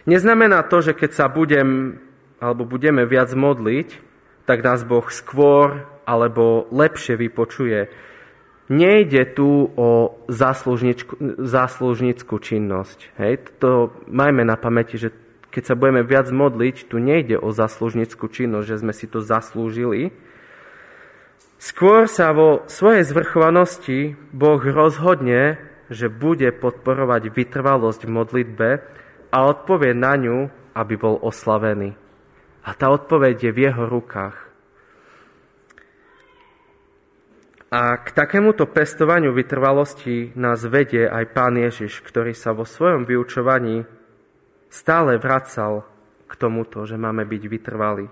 Neznamená 0.08 0.64
to, 0.68 0.82
že 0.82 0.94
keď 0.96 1.12
sa 1.14 1.26
budem 1.28 2.00
alebo 2.40 2.64
budeme 2.64 3.04
viac 3.04 3.36
modliť, 3.36 4.00
tak 4.48 4.64
nás 4.64 4.88
Boh 4.88 5.06
skôr 5.12 5.84
alebo 6.08 6.66
lepšie 6.72 7.20
vypočuje. 7.20 7.92
Nejde 8.70 9.36
tu 9.36 9.70
o 9.76 10.24
záslužnickú 11.44 12.36
činnosť. 12.40 13.00
Hej? 13.20 13.34
To 13.62 13.92
majme 14.08 14.46
na 14.46 14.56
pamäti, 14.56 14.98
že 14.98 15.12
keď 15.50 15.64
sa 15.66 15.76
budeme 15.78 16.06
viac 16.06 16.30
modliť, 16.30 16.90
tu 16.90 17.02
nejde 17.02 17.42
o 17.42 17.50
záslužnickú 17.50 18.30
činnosť, 18.30 18.66
že 18.70 18.80
sme 18.82 18.94
si 18.94 19.10
to 19.10 19.22
zaslúžili. 19.22 20.14
Skôr 21.60 22.08
sa 22.08 22.32
vo 22.32 22.64
svojej 22.70 23.04
zvrchovanosti 23.04 24.16
Boh 24.32 24.62
rozhodne, 24.62 25.60
že 25.90 26.08
bude 26.08 26.54
podporovať 26.54 27.34
vytrvalosť 27.34 28.06
v 28.06 28.14
modlitbe 28.14 28.70
a 29.34 29.38
odpovie 29.50 29.92
na 29.98 30.14
ňu, 30.16 30.38
aby 30.78 30.94
bol 30.96 31.18
oslavený. 31.20 31.98
A 32.64 32.70
tá 32.78 32.94
odpoveď 32.94 33.50
je 33.50 33.52
v 33.52 33.60
jeho 33.68 33.84
rukách. 33.90 34.38
A 37.70 38.02
k 38.02 38.08
takémuto 38.18 38.66
pestovaniu 38.66 39.30
vytrvalosti 39.30 40.34
nás 40.34 40.66
vedie 40.66 41.06
aj 41.06 41.26
pán 41.34 41.54
Ježiš, 41.54 42.02
ktorý 42.02 42.34
sa 42.34 42.50
vo 42.54 42.66
svojom 42.66 43.06
vyučovaní 43.06 43.86
stále 44.70 45.18
vracal 45.18 45.84
k 46.30 46.34
tomuto, 46.38 46.86
že 46.86 46.96
máme 46.96 47.26
byť 47.26 47.44
vytrvalí. 47.50 48.08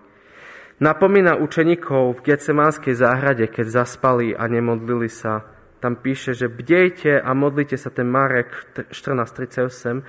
Napomína 0.78 1.41
učeníkov 1.41 2.22
v 2.22 2.24
Getsemánskej 2.34 2.93
záhrade, 2.93 3.46
keď 3.50 3.82
zaspali 3.82 4.38
a 4.38 4.46
nemodlili 4.46 5.10
sa, 5.10 5.41
tam 5.78 5.93
píše, 5.93 6.34
že 6.34 6.50
bdejte 6.50 7.22
a 7.22 7.30
modlite 7.38 7.78
sa, 7.78 7.93
ten 7.93 8.10
Marek 8.10 8.50
14.38, 8.89 10.02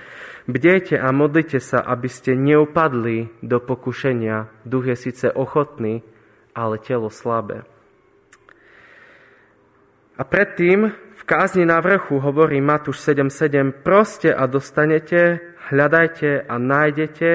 bdejte 0.49 0.97
a 0.97 1.09
modlite 1.13 1.61
sa, 1.61 1.85
aby 1.85 2.09
ste 2.09 2.33
neupadli 2.33 3.29
do 3.45 3.61
pokušenia. 3.61 4.49
Duch 4.65 4.89
je 4.89 4.97
síce 4.97 5.29
ochotný, 5.29 6.01
ale 6.57 6.81
telo 6.81 7.13
slabé. 7.13 7.69
A 10.17 10.25
predtým 10.25 10.89
v 10.89 11.21
kázni 11.23 11.63
na 11.69 11.77
vrchu 11.79 12.17
hovorí 12.17 12.57
Matúš 12.59 13.05
7.7, 13.05 13.85
proste 13.85 14.33
a 14.33 14.49
dostanete, 14.49 15.48
hľadajte 15.69 16.49
a 16.49 16.55
nájdete, 16.57 17.29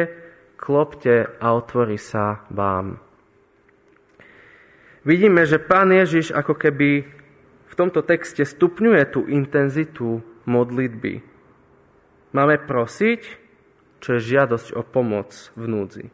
klopte 0.59 1.31
a 1.38 1.47
otvorí 1.55 1.97
sa 1.97 2.42
vám. 2.51 2.99
Vidíme, 5.05 5.44
že 5.44 5.61
pán 5.61 5.92
Ježiš 5.92 6.33
ako 6.33 6.57
keby 6.57 7.05
v 7.68 7.75
tomto 7.77 8.01
texte 8.07 8.42
stupňuje 8.47 9.03
tú 9.12 9.29
intenzitu 9.29 10.25
modlitby. 10.49 11.20
Máme 12.35 12.57
prosiť, 12.64 13.20
čo 14.01 14.09
je 14.16 14.27
žiadosť 14.37 14.75
o 14.75 14.83
pomoc 14.83 15.33
v 15.55 15.64
núdzi. 15.68 16.07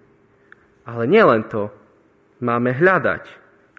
Ale 0.85 1.07
nielen 1.07 1.47
to, 1.47 1.71
máme 2.43 2.75
hľadať, 2.75 3.25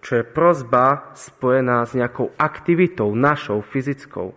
čo 0.02 0.22
je 0.22 0.26
prozba 0.26 1.14
spojená 1.14 1.86
s 1.86 1.94
nejakou 1.94 2.34
aktivitou 2.40 3.14
našou, 3.14 3.62
fyzickou. 3.62 4.34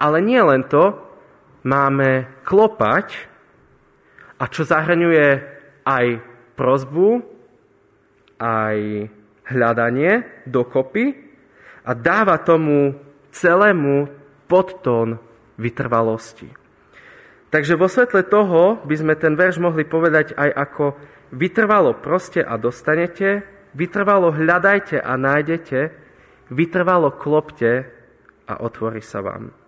Ale 0.00 0.18
nie 0.24 0.40
len 0.40 0.64
to, 0.66 1.05
máme 1.66 2.30
klopať, 2.46 3.34
a 4.38 4.44
čo 4.46 4.62
zahrňuje 4.62 5.28
aj 5.82 6.06
prozbu, 6.54 7.24
aj 8.38 9.08
hľadanie 9.50 10.44
dokopy, 10.46 11.26
a 11.86 11.90
dáva 11.94 12.38
tomu 12.42 12.94
celému 13.34 14.10
podtón 14.46 15.18
vytrvalosti. 15.58 16.50
Takže 17.50 17.78
vo 17.78 17.86
svetle 17.86 18.26
toho 18.26 18.82
by 18.82 18.94
sme 18.98 19.14
ten 19.14 19.38
verš 19.38 19.62
mohli 19.62 19.86
povedať 19.86 20.34
aj 20.34 20.50
ako 20.50 20.84
vytrvalo 21.30 21.94
proste 21.98 22.42
a 22.42 22.58
dostanete, 22.58 23.46
vytrvalo 23.72 24.34
hľadajte 24.34 24.98
a 24.98 25.14
nájdete, 25.14 25.78
vytrvalo 26.50 27.14
klopte 27.14 27.86
a 28.50 28.54
otvorí 28.62 29.00
sa 29.00 29.22
vám. 29.22 29.65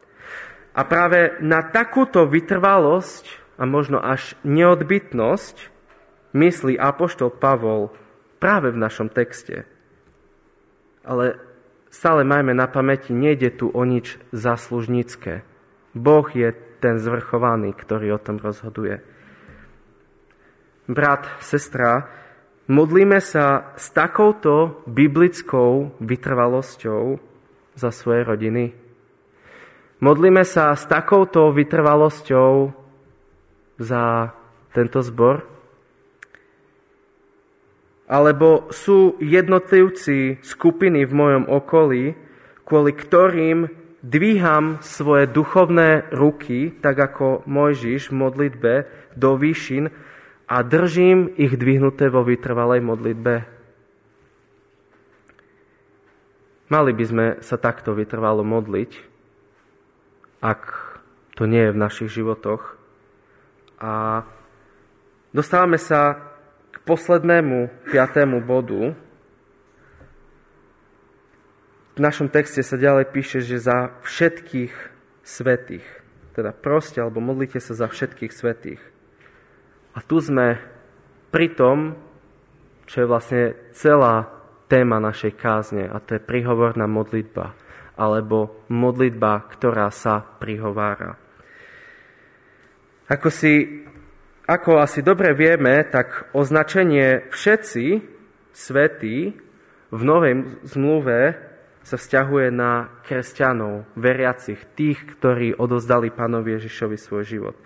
A 0.79 0.87
práve 0.87 1.35
na 1.43 1.67
takúto 1.67 2.23
vytrvalosť 2.31 3.27
a 3.59 3.67
možno 3.67 3.99
až 3.99 4.39
neodbytnosť 4.47 5.75
myslí 6.39 6.79
apoštol 6.79 7.35
Pavol 7.35 7.91
práve 8.39 8.71
v 8.71 8.79
našom 8.79 9.11
texte. 9.11 9.67
Ale 11.03 11.35
stále 11.91 12.23
majme 12.23 12.55
na 12.55 12.71
pamäti, 12.71 13.11
nejde 13.11 13.59
tu 13.59 13.75
o 13.75 13.83
nič 13.83 14.23
zaslužnícke. 14.31 15.43
Boh 15.99 16.27
je 16.31 16.55
ten 16.79 17.03
zvrchovaný, 17.03 17.75
ktorý 17.75 18.15
o 18.15 18.23
tom 18.23 18.39
rozhoduje. 18.39 19.03
Brat, 20.87 21.27
sestra, 21.43 22.07
modlíme 22.71 23.19
sa 23.19 23.75
s 23.75 23.91
takouto 23.91 24.87
biblickou 24.87 25.99
vytrvalosťou 25.99 27.19
za 27.75 27.91
svoje 27.91 28.23
rodiny. 28.23 28.88
Modlíme 29.99 30.47
sa 30.47 30.79
s 30.79 30.87
takouto 30.87 31.51
vytrvalosťou 31.51 32.71
za 33.83 34.31
tento 34.71 35.03
zbor. 35.03 35.43
Alebo 38.07 38.71
sú 38.71 39.19
jednotlivci, 39.19 40.39
skupiny 40.39 41.03
v 41.03 41.13
mojom 41.13 41.45
okolí, 41.51 42.15
kvôli 42.63 42.95
ktorým 42.95 43.67
dvíham 43.99 44.79
svoje 44.87 45.27
duchovné 45.27 46.15
ruky, 46.15 46.79
tak 46.79 46.95
ako 46.95 47.43
Mojžiš 47.51 48.15
v 48.15 48.19
modlitbe 48.23 48.73
do 49.19 49.35
výšin 49.35 49.91
a 50.47 50.57
držím 50.63 51.35
ich 51.35 51.59
dvihnuté 51.59 52.07
vo 52.07 52.23
vytrvalej 52.23 52.81
modlitbe. 52.87 53.35
Mali 56.71 56.91
by 56.95 57.05
sme 57.05 57.27
sa 57.43 57.59
takto 57.59 57.99
vytrvalo 57.99 58.47
modliť, 58.47 59.18
ak 60.39 60.63
to 61.39 61.47
nie 61.47 61.71
je 61.71 61.75
v 61.75 61.83
našich 61.83 62.11
životoch. 62.11 62.75
A 63.79 64.27
dostávame 65.31 65.79
sa 65.79 66.29
poslednému, 66.89 67.69
piatému 67.93 68.41
bodu. 68.41 68.97
V 71.95 72.01
našom 72.01 72.33
texte 72.33 72.65
sa 72.65 72.81
ďalej 72.81 73.13
píše, 73.13 73.45
že 73.45 73.61
za 73.61 73.93
všetkých 74.01 74.73
svetých, 75.21 75.85
teda 76.33 76.57
proste, 76.57 77.05
alebo 77.05 77.21
modlite 77.21 77.61
sa 77.61 77.77
za 77.77 77.93
všetkých 77.93 78.33
svetých. 78.33 78.81
A 79.93 80.01
tu 80.01 80.17
sme 80.23 80.57
pri 81.29 81.53
tom, 81.53 81.99
čo 82.89 83.05
je 83.05 83.11
vlastne 83.11 83.43
celá 83.77 84.33
téma 84.73 84.97
našej 85.03 85.37
kázne, 85.37 85.85
a 85.85 86.01
to 86.01 86.17
je 86.17 86.23
prihovorná 86.25 86.89
modlitba, 86.89 87.53
alebo 87.99 88.65
modlitba, 88.71 89.51
ktorá 89.51 89.91
sa 89.91 90.23
prihovára. 90.23 91.19
Ako 93.11 93.29
si 93.29 93.85
ako 94.49 94.81
asi 94.81 95.05
dobre 95.05 95.37
vieme, 95.37 95.85
tak 95.85 96.33
označenie 96.33 97.29
všetci 97.29 98.01
svetí 98.57 99.37
v 99.93 100.01
Novej 100.01 100.65
zmluve 100.65 101.37
sa 101.85 102.01
vzťahuje 102.01 102.49
na 102.53 102.89
kresťanov, 103.05 103.85
veriacich, 103.93 104.61
tých, 104.73 105.05
ktorí 105.17 105.53
odozdali 105.53 106.09
pánovi 106.09 106.57
Ježišovi 106.57 106.97
svoj 106.97 107.25
život. 107.29 107.57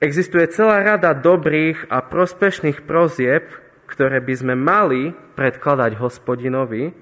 Existuje 0.00 0.48
celá 0.48 0.80
rada 0.80 1.12
dobrých 1.12 1.92
a 1.92 2.00
prospešných 2.00 2.88
prozieb, 2.88 3.44
ktoré 3.84 4.24
by 4.24 4.34
sme 4.36 4.54
mali 4.56 5.12
predkladať 5.36 6.00
hospodinovi, 6.00 6.96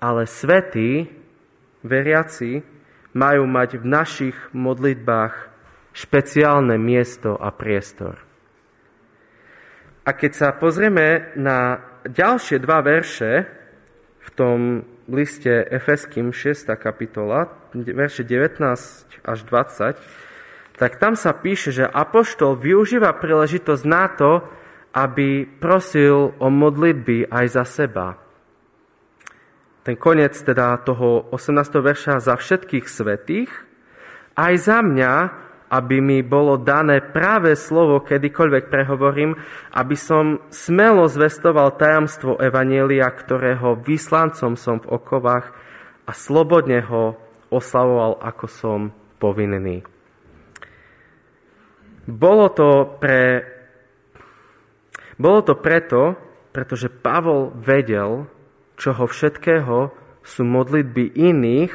ale 0.00 0.28
svetí, 0.28 1.08
veriaci, 1.88 2.60
majú 3.16 3.48
mať 3.48 3.80
v 3.80 3.84
našich 3.88 4.36
modlitbách 4.52 5.34
špeciálne 5.96 6.76
miesto 6.76 7.32
a 7.40 7.48
priestor. 7.48 8.20
A 10.06 10.14
keď 10.14 10.32
sa 10.36 10.48
pozrieme 10.54 11.34
na 11.34 11.80
ďalšie 12.06 12.62
dva 12.62 12.84
verše 12.84 13.48
v 14.22 14.28
tom 14.36 14.58
liste 15.08 15.50
Efeským 15.50 16.30
6. 16.30 16.68
kapitola, 16.76 17.48
verše 17.74 18.22
19 18.22 18.60
až 19.24 19.38
20, 19.48 20.76
tak 20.76 21.00
tam 21.00 21.16
sa 21.16 21.32
píše, 21.32 21.72
že 21.72 21.88
Apoštol 21.88 22.60
využíva 22.60 23.16
príležitosť 23.16 23.84
na 23.88 24.04
to, 24.12 24.44
aby 24.92 25.48
prosil 25.48 26.36
o 26.36 26.48
modlitby 26.52 27.32
aj 27.32 27.46
za 27.48 27.64
seba. 27.64 28.25
Ten 29.86 29.94
koniec 29.94 30.34
teda 30.42 30.82
toho 30.82 31.30
18. 31.30 31.78
verša 31.78 32.18
za 32.18 32.34
všetkých 32.34 32.90
svetých, 32.90 33.46
aj 34.34 34.54
za 34.58 34.82
mňa, 34.82 35.14
aby 35.70 36.02
mi 36.02 36.18
bolo 36.26 36.58
dané 36.58 36.98
práve 36.98 37.54
slovo, 37.54 38.02
kedykoľvek 38.02 38.66
prehovorím, 38.66 39.38
aby 39.70 39.94
som 39.94 40.42
smelo 40.50 41.06
zvestoval 41.06 41.78
tajamstvo 41.78 42.34
Evanielia, 42.42 43.06
ktorého 43.06 43.78
vyslancom 43.78 44.58
som 44.58 44.82
v 44.82 44.90
okovách 44.90 45.54
a 46.02 46.10
slobodne 46.10 46.82
ho 46.82 47.14
oslavoval, 47.54 48.18
ako 48.26 48.46
som 48.50 48.78
povinný. 49.22 49.86
Bolo 52.10 52.50
to 52.50 52.98
pre 52.98 53.54
Bolo 55.14 55.40
to 55.46 55.54
preto, 55.56 56.12
pretože 56.52 56.92
Pavol 56.92 57.54
vedel, 57.56 58.28
čoho 58.76 59.08
všetkého 59.08 59.90
sú 60.22 60.42
modlitby 60.44 61.16
iných 61.16 61.72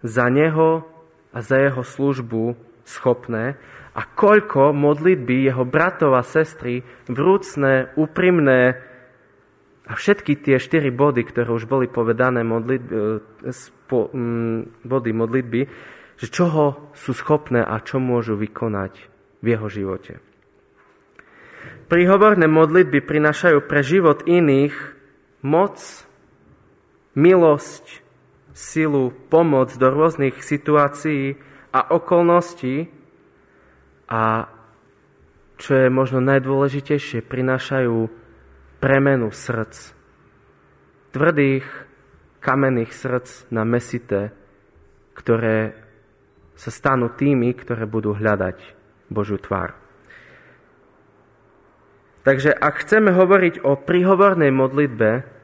za 0.00 0.26
neho 0.32 0.84
a 1.30 1.38
za 1.44 1.60
jeho 1.60 1.84
službu 1.84 2.56
schopné 2.84 3.60
a 3.94 4.02
koľko 4.06 4.70
modlitby 4.70 5.50
jeho 5.50 5.66
bratov 5.66 6.14
a 6.14 6.22
sestry, 6.22 6.82
vrúcne, 7.10 7.90
úprimné 7.98 8.78
a 9.90 9.92
všetky 9.98 10.38
tie 10.38 10.62
štyri 10.62 10.94
body, 10.94 11.26
ktoré 11.26 11.50
už 11.50 11.66
boli 11.66 11.90
povedané 11.90 12.46
modlitby, 12.46 12.94
e, 12.94 13.52
body 14.86 15.10
modlitby, 15.10 15.60
že 16.20 16.26
čoho 16.30 16.94
sú 16.94 17.10
schopné 17.10 17.66
a 17.66 17.82
čo 17.82 17.98
môžu 17.98 18.38
vykonať 18.38 18.94
v 19.42 19.46
jeho 19.50 19.66
živote. 19.66 20.22
Príhovorné 21.90 22.46
modlitby 22.46 23.02
prinašajú 23.02 23.66
pre 23.66 23.82
život 23.82 24.22
iných 24.30 24.74
moc, 25.42 25.82
milosť, 27.14 28.04
silu, 28.54 29.14
pomoc 29.32 29.72
do 29.74 29.88
rôznych 29.88 30.42
situácií 30.42 31.38
a 31.70 31.80
okolností 31.94 32.90
a 34.10 34.50
čo 35.60 35.72
je 35.76 35.88
možno 35.92 36.24
najdôležitejšie, 36.24 37.20
prinášajú 37.20 38.08
premenu 38.80 39.28
srdc. 39.28 39.92
Tvrdých, 41.12 41.66
kamenných 42.40 42.92
srdc 42.96 43.52
na 43.52 43.68
mesité, 43.68 44.32
ktoré 45.12 45.76
sa 46.56 46.72
stanú 46.72 47.12
tými, 47.12 47.52
ktoré 47.52 47.84
budú 47.84 48.16
hľadať 48.16 48.56
Božiu 49.12 49.36
tvár. 49.36 49.76
Takže 52.20 52.52
ak 52.52 52.84
chceme 52.84 53.16
hovoriť 53.16 53.64
o 53.64 53.80
príhovornej 53.80 54.52
modlitbe, 54.52 55.39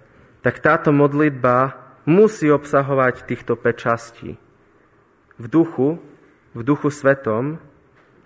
tak 0.46 0.62
táto 0.62 0.94
modlitba 0.94 1.74
musí 2.06 2.46
obsahovať 2.46 3.26
týchto 3.26 3.59
5 3.59 3.74
častí. 3.74 4.38
V 5.42 5.44
duchu, 5.50 5.98
v 6.54 6.61
duchu 6.62 6.94
svetom, 6.94 7.59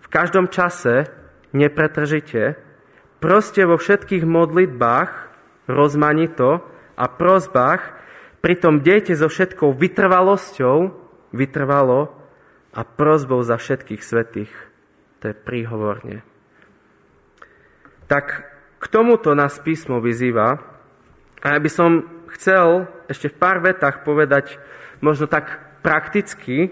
v 0.04 0.06
každom 0.12 0.52
čase, 0.52 1.08
nepretržite, 1.56 2.60
proste 3.24 3.64
vo 3.64 3.80
všetkých 3.80 4.28
modlitbách, 4.28 5.10
rozmanito 5.64 6.60
a 7.00 7.08
prozbách, 7.08 7.96
pritom 8.44 8.84
dejte 8.84 9.16
so 9.16 9.32
všetkou 9.32 9.72
vytrvalosťou, 9.72 10.76
vytrvalo 11.32 12.12
a 12.76 12.80
prozbou 12.84 13.40
za 13.40 13.56
všetkých 13.56 14.02
svetých. 14.04 14.52
To 15.24 15.32
je 15.32 15.34
príhovorne 15.34 16.20
tak 18.10 18.42
k 18.82 18.84
tomuto 18.90 19.38
nás 19.38 19.62
písmo 19.62 20.02
vyzýva. 20.02 20.58
A 21.40 21.56
ja 21.56 21.58
by 21.60 21.70
som 21.72 22.04
chcel 22.36 22.88
ešte 23.08 23.32
v 23.32 23.38
pár 23.40 23.64
vetách 23.64 24.04
povedať 24.04 24.60
možno 25.00 25.26
tak 25.26 25.80
prakticky, 25.80 26.68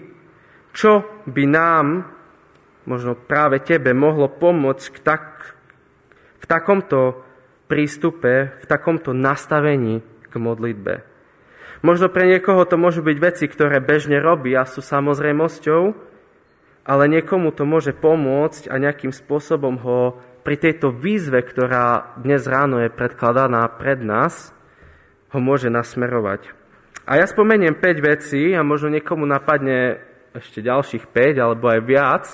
čo 0.71 1.03
by 1.25 1.43
nám, 1.49 2.05
možno 2.85 3.17
práve 3.17 3.59
tebe, 3.61 3.91
mohlo 3.93 4.29
pomôcť 4.29 4.85
k 4.93 4.97
tak, 5.01 5.23
v 6.39 6.45
takomto 6.45 7.25
prístupe, 7.69 8.53
v 8.61 8.65
takomto 8.65 9.13
nastavení 9.13 10.01
k 10.29 10.33
modlitbe. 10.37 11.05
Možno 11.81 12.11
pre 12.11 12.27
niekoho 12.27 12.67
to 12.67 12.75
môžu 12.75 13.01
byť 13.01 13.17
veci, 13.17 13.45
ktoré 13.47 13.79
bežne 13.79 14.19
robí 14.19 14.51
a 14.53 14.67
sú 14.67 14.83
samozrejmosťou, 14.83 15.81
ale 16.89 17.03
niekomu 17.07 17.53
to 17.53 17.63
môže 17.63 17.93
pomôcť 17.93 18.67
a 18.67 18.75
nejakým 18.81 19.13
spôsobom 19.13 19.77
ho 19.81 20.17
pri 20.41 20.55
tejto 20.57 20.89
výzve, 20.89 21.39
ktorá 21.45 22.17
dnes 22.17 22.49
ráno 22.49 22.81
je 22.81 22.89
predkladaná 22.89 23.69
pred 23.77 24.01
nás, 24.01 24.51
ho 25.29 25.39
môže 25.41 25.69
nasmerovať. 25.69 26.53
A 27.09 27.17
ja 27.17 27.25
spomeniem 27.25 27.77
5 27.77 28.01
vecí 28.05 28.53
a 28.53 28.61
možno 28.61 28.93
niekomu 28.93 29.25
napadne 29.25 29.97
ešte 30.33 30.61
ďalších 30.61 31.09
5 31.09 31.41
alebo 31.41 31.65
aj 31.69 31.79
viac. 31.85 32.25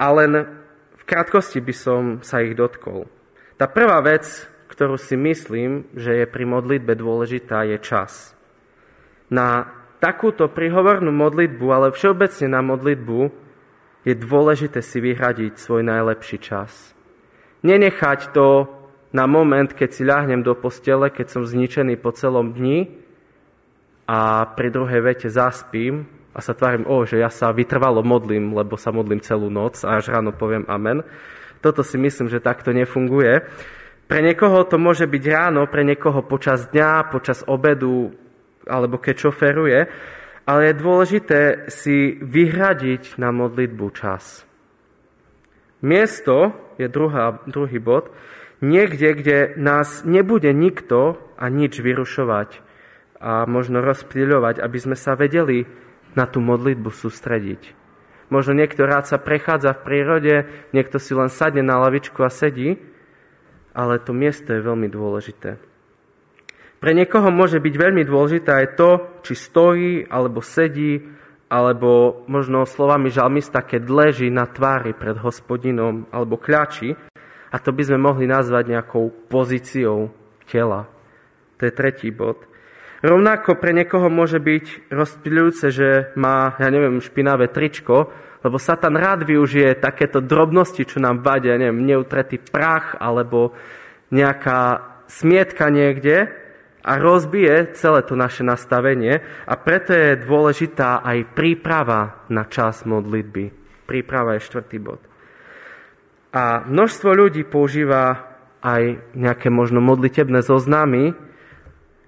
A 0.00 0.06
len 0.16 0.32
v 0.96 1.02
krátkosti 1.04 1.60
by 1.60 1.74
som 1.76 2.00
sa 2.24 2.40
ich 2.40 2.56
dotkol. 2.56 3.04
Tá 3.60 3.68
prvá 3.68 4.00
vec, 4.00 4.24
ktorú 4.72 4.96
si 4.96 5.12
myslím, 5.16 5.92
že 5.92 6.24
je 6.24 6.26
pri 6.28 6.48
modlitbe 6.48 6.96
dôležitá, 6.96 7.68
je 7.68 7.76
čas. 7.80 8.32
Na 9.28 9.68
takúto 10.00 10.48
prihovornú 10.48 11.12
modlitbu, 11.12 11.66
ale 11.68 11.92
všeobecne 11.92 12.48
na 12.48 12.64
modlitbu, 12.64 13.20
je 14.02 14.14
dôležité 14.18 14.82
si 14.82 14.98
vyhradiť 14.98 15.60
svoj 15.60 15.86
najlepší 15.86 16.42
čas. 16.42 16.96
Nenechať 17.62 18.34
to 18.34 18.66
na 19.12 19.28
moment, 19.28 19.68
keď 19.68 19.90
si 19.92 20.02
ľahnem 20.02 20.40
do 20.40 20.56
postele, 20.56 21.12
keď 21.12 21.26
som 21.28 21.42
zničený 21.44 22.00
po 22.00 22.12
celom 22.16 22.56
dni 22.56 22.88
a 24.08 24.48
pri 24.56 24.68
druhej 24.72 25.00
vete 25.04 25.28
zaspím 25.28 26.08
a 26.32 26.40
sa 26.40 26.56
tvárim, 26.56 26.88
o, 26.88 27.04
že 27.04 27.20
ja 27.20 27.28
sa 27.28 27.52
vytrvalo 27.52 28.00
modlím, 28.00 28.56
lebo 28.56 28.80
sa 28.80 28.88
modlím 28.88 29.20
celú 29.20 29.52
noc 29.52 29.84
a 29.84 30.00
až 30.00 30.10
ráno 30.16 30.32
poviem 30.32 30.64
amen. 30.64 31.04
Toto 31.60 31.84
si 31.84 32.00
myslím, 32.00 32.32
že 32.32 32.42
takto 32.42 32.72
nefunguje. 32.72 33.44
Pre 34.08 34.20
niekoho 34.20 34.66
to 34.66 34.80
môže 34.80 35.06
byť 35.06 35.24
ráno, 35.28 35.70
pre 35.70 35.84
niekoho 35.86 36.24
počas 36.24 36.66
dňa, 36.72 37.12
počas 37.12 37.44
obedu 37.46 38.16
alebo 38.66 38.98
keď 38.98 39.14
šoferuje 39.28 39.78
ale 40.46 40.70
je 40.70 40.80
dôležité 40.82 41.40
si 41.70 42.18
vyhradiť 42.18 43.18
na 43.18 43.30
modlitbu 43.30 43.86
čas. 43.94 44.42
Miesto 45.82 46.54
je 46.78 46.86
druhá, 46.90 47.42
druhý 47.46 47.78
bod, 47.78 48.10
niekde, 48.62 49.08
kde 49.18 49.38
nás 49.58 50.06
nebude 50.06 50.48
nikto 50.54 51.18
a 51.36 51.50
nič 51.50 51.82
vyrušovať 51.82 52.62
a 53.18 53.44
možno 53.44 53.82
rozptýľovať, 53.82 54.62
aby 54.62 54.78
sme 54.78 54.96
sa 54.96 55.18
vedeli 55.18 55.66
na 56.14 56.24
tú 56.30 56.38
modlitbu 56.38 56.90
sústrediť. 56.90 57.74
Možno 58.32 58.56
niekto 58.56 58.88
rád 58.88 59.04
sa 59.10 59.20
prechádza 59.20 59.76
v 59.76 59.84
prírode, 59.84 60.34
niekto 60.72 60.96
si 60.96 61.12
len 61.12 61.28
sadne 61.28 61.60
na 61.60 61.76
lavičku 61.82 62.24
a 62.24 62.32
sedí, 62.32 62.80
ale 63.76 64.00
to 64.00 64.16
miesto 64.16 64.56
je 64.56 64.64
veľmi 64.64 64.88
dôležité. 64.88 65.60
Pre 66.82 66.92
niekoho 66.96 67.30
môže 67.30 67.62
byť 67.62 67.74
veľmi 67.78 68.02
dôležité 68.02 68.50
aj 68.50 68.66
to, 68.74 68.90
či 69.22 69.34
stojí, 69.38 70.02
alebo 70.08 70.42
sedí, 70.42 70.98
alebo 71.52 72.24
možno 72.26 72.64
slovami 72.64 73.12
žalmista, 73.12 73.60
keď 73.62 73.82
leží 73.86 74.32
na 74.32 74.48
tvári 74.48 74.96
pred 74.96 75.20
hospodinom, 75.20 76.08
alebo 76.10 76.40
kľačí. 76.40 76.96
A 77.52 77.60
to 77.60 77.70
by 77.70 77.84
sme 77.84 78.00
mohli 78.00 78.24
nazvať 78.24 78.72
nejakou 78.72 79.12
pozíciou 79.28 80.08
tela. 80.48 80.88
To 81.60 81.62
je 81.68 81.72
tretí 81.72 82.08
bod. 82.08 82.40
Rovnako 83.02 83.58
pre 83.58 83.74
niekoho 83.74 84.06
môže 84.08 84.38
byť 84.38 84.88
rozptýľujúce, 84.88 85.66
že 85.74 85.88
má, 86.14 86.54
ja 86.56 86.70
neviem, 86.70 87.02
špinavé 87.02 87.50
tričko, 87.50 88.08
lebo 88.46 88.56
Satan 88.62 88.94
rád 88.94 89.26
využije 89.26 89.82
takéto 89.82 90.22
drobnosti, 90.22 90.82
čo 90.86 91.02
nám 91.02 91.22
vadia, 91.22 91.58
neviem, 91.58 91.82
neutretý 91.82 92.38
prach 92.38 92.94
alebo 92.98 93.54
nejaká 94.14 94.92
smietka 95.10 95.66
niekde 95.70 96.30
a 96.82 96.98
rozbije 96.98 97.74
celé 97.78 98.02
to 98.02 98.18
naše 98.18 98.42
nastavenie 98.42 99.22
a 99.46 99.54
preto 99.58 99.94
je 99.94 100.22
dôležitá 100.22 101.02
aj 101.02 101.34
príprava 101.34 102.26
na 102.30 102.46
čas 102.46 102.82
modlitby. 102.86 103.50
Príprava 103.86 104.38
je 104.38 104.46
štvrtý 104.46 104.78
bod. 104.78 105.11
A 106.32 106.64
množstvo 106.64 107.12
ľudí 107.12 107.44
používa 107.44 108.32
aj 108.64 109.12
nejaké 109.12 109.52
možno 109.52 109.84
modlitebné 109.84 110.40
zoznamy, 110.40 111.12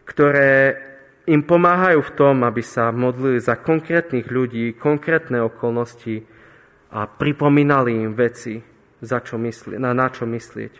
ktoré 0.08 0.80
im 1.28 1.44
pomáhajú 1.44 2.00
v 2.04 2.14
tom, 2.16 2.44
aby 2.44 2.60
sa 2.60 2.92
modlili 2.92 3.40
za 3.40 3.60
konkrétnych 3.60 4.28
ľudí, 4.28 4.76
konkrétne 4.76 5.44
okolnosti 5.44 6.24
a 6.92 7.08
pripomínali 7.08 7.96
im 8.00 8.12
veci, 8.12 8.60
za 9.00 9.20
čo 9.20 9.36
mysli, 9.40 9.76
na, 9.76 9.92
na 9.92 10.08
čo 10.08 10.24
myslieť. 10.24 10.72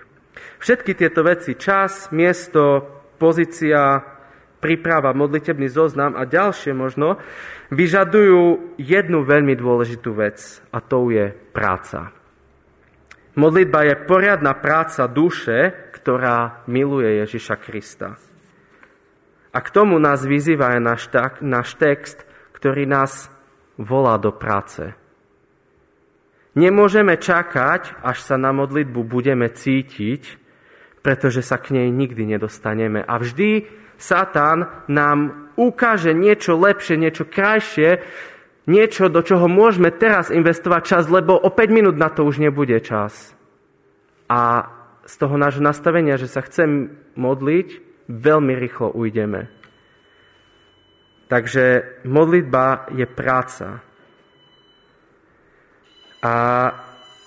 Všetky 0.60 0.96
tieto 0.96 1.20
veci, 1.24 1.56
čas, 1.56 2.12
miesto, 2.12 2.80
pozícia, 3.16 4.00
príprava, 4.60 5.12
modlitebný 5.12 5.68
zoznam 5.68 6.16
a 6.16 6.24
ďalšie 6.24 6.72
možno, 6.72 7.20
vyžadujú 7.68 8.76
jednu 8.80 9.20
veľmi 9.20 9.52
dôležitú 9.56 10.16
vec 10.16 10.40
a 10.72 10.80
to 10.80 11.12
je 11.12 11.32
práca. 11.52 12.23
Modlitba 13.34 13.82
je 13.82 13.94
poriadna 14.06 14.54
práca 14.54 15.10
duše, 15.10 15.90
ktorá 15.90 16.62
miluje 16.70 17.18
Ježiša 17.26 17.56
Krista. 17.58 18.14
A 19.54 19.58
k 19.58 19.68
tomu 19.74 19.98
nás 19.98 20.22
vyzýva 20.22 20.78
aj 20.78 20.80
náš, 20.82 21.02
náš 21.42 21.68
text, 21.74 22.22
ktorý 22.54 22.86
nás 22.86 23.26
volá 23.78 24.18
do 24.22 24.30
práce. 24.30 24.94
Nemôžeme 26.54 27.18
čakať, 27.18 27.98
až 28.06 28.18
sa 28.22 28.38
na 28.38 28.54
modlitbu 28.54 29.02
budeme 29.02 29.50
cítiť, 29.50 30.38
pretože 31.02 31.42
sa 31.42 31.58
k 31.58 31.74
nej 31.74 31.90
nikdy 31.90 32.38
nedostaneme. 32.38 33.02
A 33.02 33.18
vždy 33.18 33.66
Satan 33.98 34.86
nám 34.86 35.50
ukáže 35.58 36.14
niečo 36.14 36.54
lepšie, 36.54 36.94
niečo 36.94 37.26
krajšie, 37.26 38.02
niečo, 38.64 39.12
do 39.12 39.20
čoho 39.20 39.48
môžeme 39.48 39.92
teraz 39.92 40.32
investovať 40.32 40.82
čas, 40.84 41.04
lebo 41.08 41.36
o 41.36 41.48
5 41.52 41.68
minút 41.68 41.96
na 41.96 42.08
to 42.08 42.24
už 42.24 42.40
nebude 42.40 42.76
čas. 42.80 43.36
a 44.28 44.66
z 45.04 45.14
toho 45.20 45.36
nášho 45.36 45.60
nastavenia, 45.60 46.16
že 46.16 46.32
sa 46.32 46.40
chcem 46.40 46.96
modliť, 47.14 47.68
veľmi 48.08 48.52
rýchlo 48.56 48.92
ujdeme. 48.96 49.52
Takže 51.28 51.64
modlitba 52.08 52.88
je 52.92 53.06
práca. 53.08 53.84
A 56.24 56.34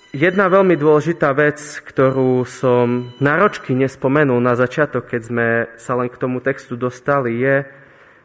jedna 0.09 0.49
veľmi 0.49 0.73
dôležitá 0.73 1.33
vec, 1.37 1.61
ktorú 1.85 2.45
som 2.49 3.13
náročky 3.21 3.77
nespomenul 3.77 4.41
na 4.41 4.57
začiatok, 4.57 5.13
keď 5.13 5.21
sme 5.21 5.47
sa 5.77 5.93
len 6.01 6.09
k 6.09 6.17
tomu 6.17 6.41
textu 6.41 6.73
dostali, 6.73 7.37
je, 7.37 7.55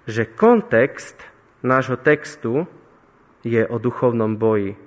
že 0.09 0.33
kontext 0.33 1.21
nášho 1.61 2.01
textu 2.01 2.65
je 3.43 3.63
o 3.67 3.77
duchovnom 3.79 4.39
boji. 4.39 4.79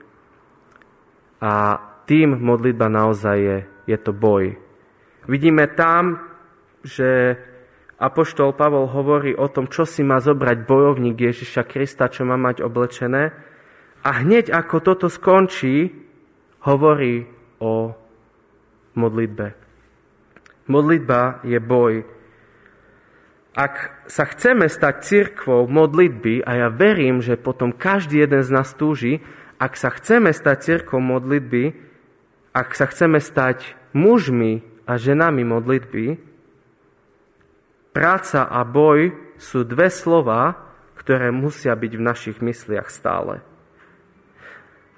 A 1.43 1.79
tým 2.07 2.39
modlitba 2.39 2.87
naozaj 2.87 3.37
je, 3.37 3.57
je 3.91 3.97
to 3.99 4.15
boj. 4.15 4.55
Vidíme 5.27 5.67
tam, 5.73 6.21
že 6.85 7.35
Apoštol 7.95 8.51
Pavol 8.53 8.91
hovorí 8.91 9.31
o 9.33 9.47
tom, 9.47 9.71
čo 9.71 9.87
si 9.87 10.03
má 10.03 10.19
zobrať 10.19 10.67
bojovník 10.67 11.15
Ježiša 11.15 11.63
Krista, 11.63 12.11
čo 12.11 12.27
má 12.27 12.35
mať 12.35 12.59
oblečené. 12.61 13.31
A 14.05 14.09
hneď 14.21 14.51
ako 14.51 14.75
toto 14.83 15.07
skončí, 15.07 16.05
hovorí 16.65 17.25
o 17.61 17.93
modlitbe. 18.97 19.47
Modlitba 20.65 21.45
je 21.45 21.59
boj. 21.61 21.93
Ak 23.55 24.03
sa 24.11 24.27
chceme 24.27 24.67
stať 24.67 24.95
cirkvou 25.07 25.63
modlitby, 25.71 26.43
a 26.43 26.51
ja 26.59 26.67
verím, 26.67 27.23
že 27.23 27.39
potom 27.39 27.71
každý 27.71 28.19
jeden 28.27 28.43
z 28.43 28.51
nás 28.51 28.75
túži, 28.75 29.23
ak 29.55 29.79
sa 29.79 29.95
chceme 29.95 30.35
stať 30.35 30.57
cirkvou 30.59 30.99
modlitby, 30.99 31.71
ak 32.51 32.75
sa 32.75 32.91
chceme 32.91 33.23
stať 33.23 33.63
mužmi 33.95 34.59
a 34.83 34.99
ženami 34.99 35.47
modlitby, 35.47 36.35
Práca 37.95 38.43
a 38.51 38.67
boj 38.67 39.15
sú 39.39 39.63
dve 39.63 39.87
slova, 39.87 40.51
ktoré 40.99 41.31
musia 41.31 41.71
byť 41.71 41.91
v 41.95 42.03
našich 42.03 42.37
mysliach 42.43 42.91
stále. 42.91 43.39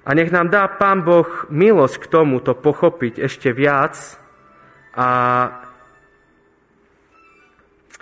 A 0.02 0.18
nech 0.18 0.34
nám 0.34 0.50
dá 0.50 0.66
Pán 0.66 1.06
Boh 1.06 1.46
milosť 1.54 2.02
k 2.02 2.10
tomu 2.10 2.42
to 2.42 2.58
pochopiť 2.58 3.22
ešte 3.22 3.54
viac 3.54 4.18
a, 4.98 5.10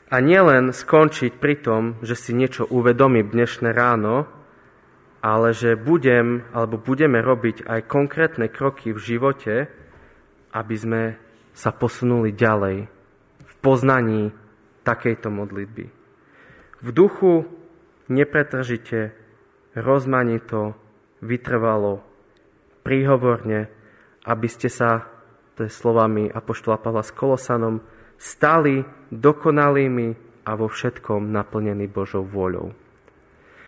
a 0.06 0.22
nielen 0.22 0.70
skončiť 0.70 1.42
pri 1.42 1.56
tom, 1.66 1.98
že 2.06 2.14
si 2.14 2.32
niečo 2.38 2.70
uvedomím 2.70 3.34
dnešné 3.34 3.74
ráno, 3.74 4.30
ale 5.26 5.58
že 5.58 5.74
budem, 5.74 6.46
alebo 6.54 6.78
budeme 6.78 7.18
robiť 7.18 7.66
aj 7.66 7.90
konkrétne 7.90 8.46
kroky 8.46 8.94
v 8.94 9.02
živote, 9.02 9.66
aby 10.54 10.76
sme 10.78 11.04
sa 11.58 11.74
posunuli 11.74 12.30
ďalej 12.30 12.86
v 13.42 13.54
poznaní 13.66 14.30
takejto 14.86 15.34
modlitby. 15.34 15.86
V 16.86 16.90
duchu 16.94 17.50
nepretržite, 18.06 19.18
rozmanito, 19.74 20.78
vytrvalo, 21.26 22.06
príhovorne, 22.86 23.74
aby 24.30 24.46
ste 24.46 24.70
sa, 24.70 25.10
to 25.58 25.66
je 25.66 25.74
slovami 25.74 26.30
Apoštola 26.30 26.78
Pavla 26.78 27.02
s 27.02 27.10
Kolosanom, 27.10 27.82
stali 28.22 28.86
dokonalými 29.20 30.08
a 30.46 30.52
vo 30.54 30.70
všetkom 30.70 31.34
naplnení 31.34 31.90
Božou 31.90 32.22
vôľou. 32.22 32.85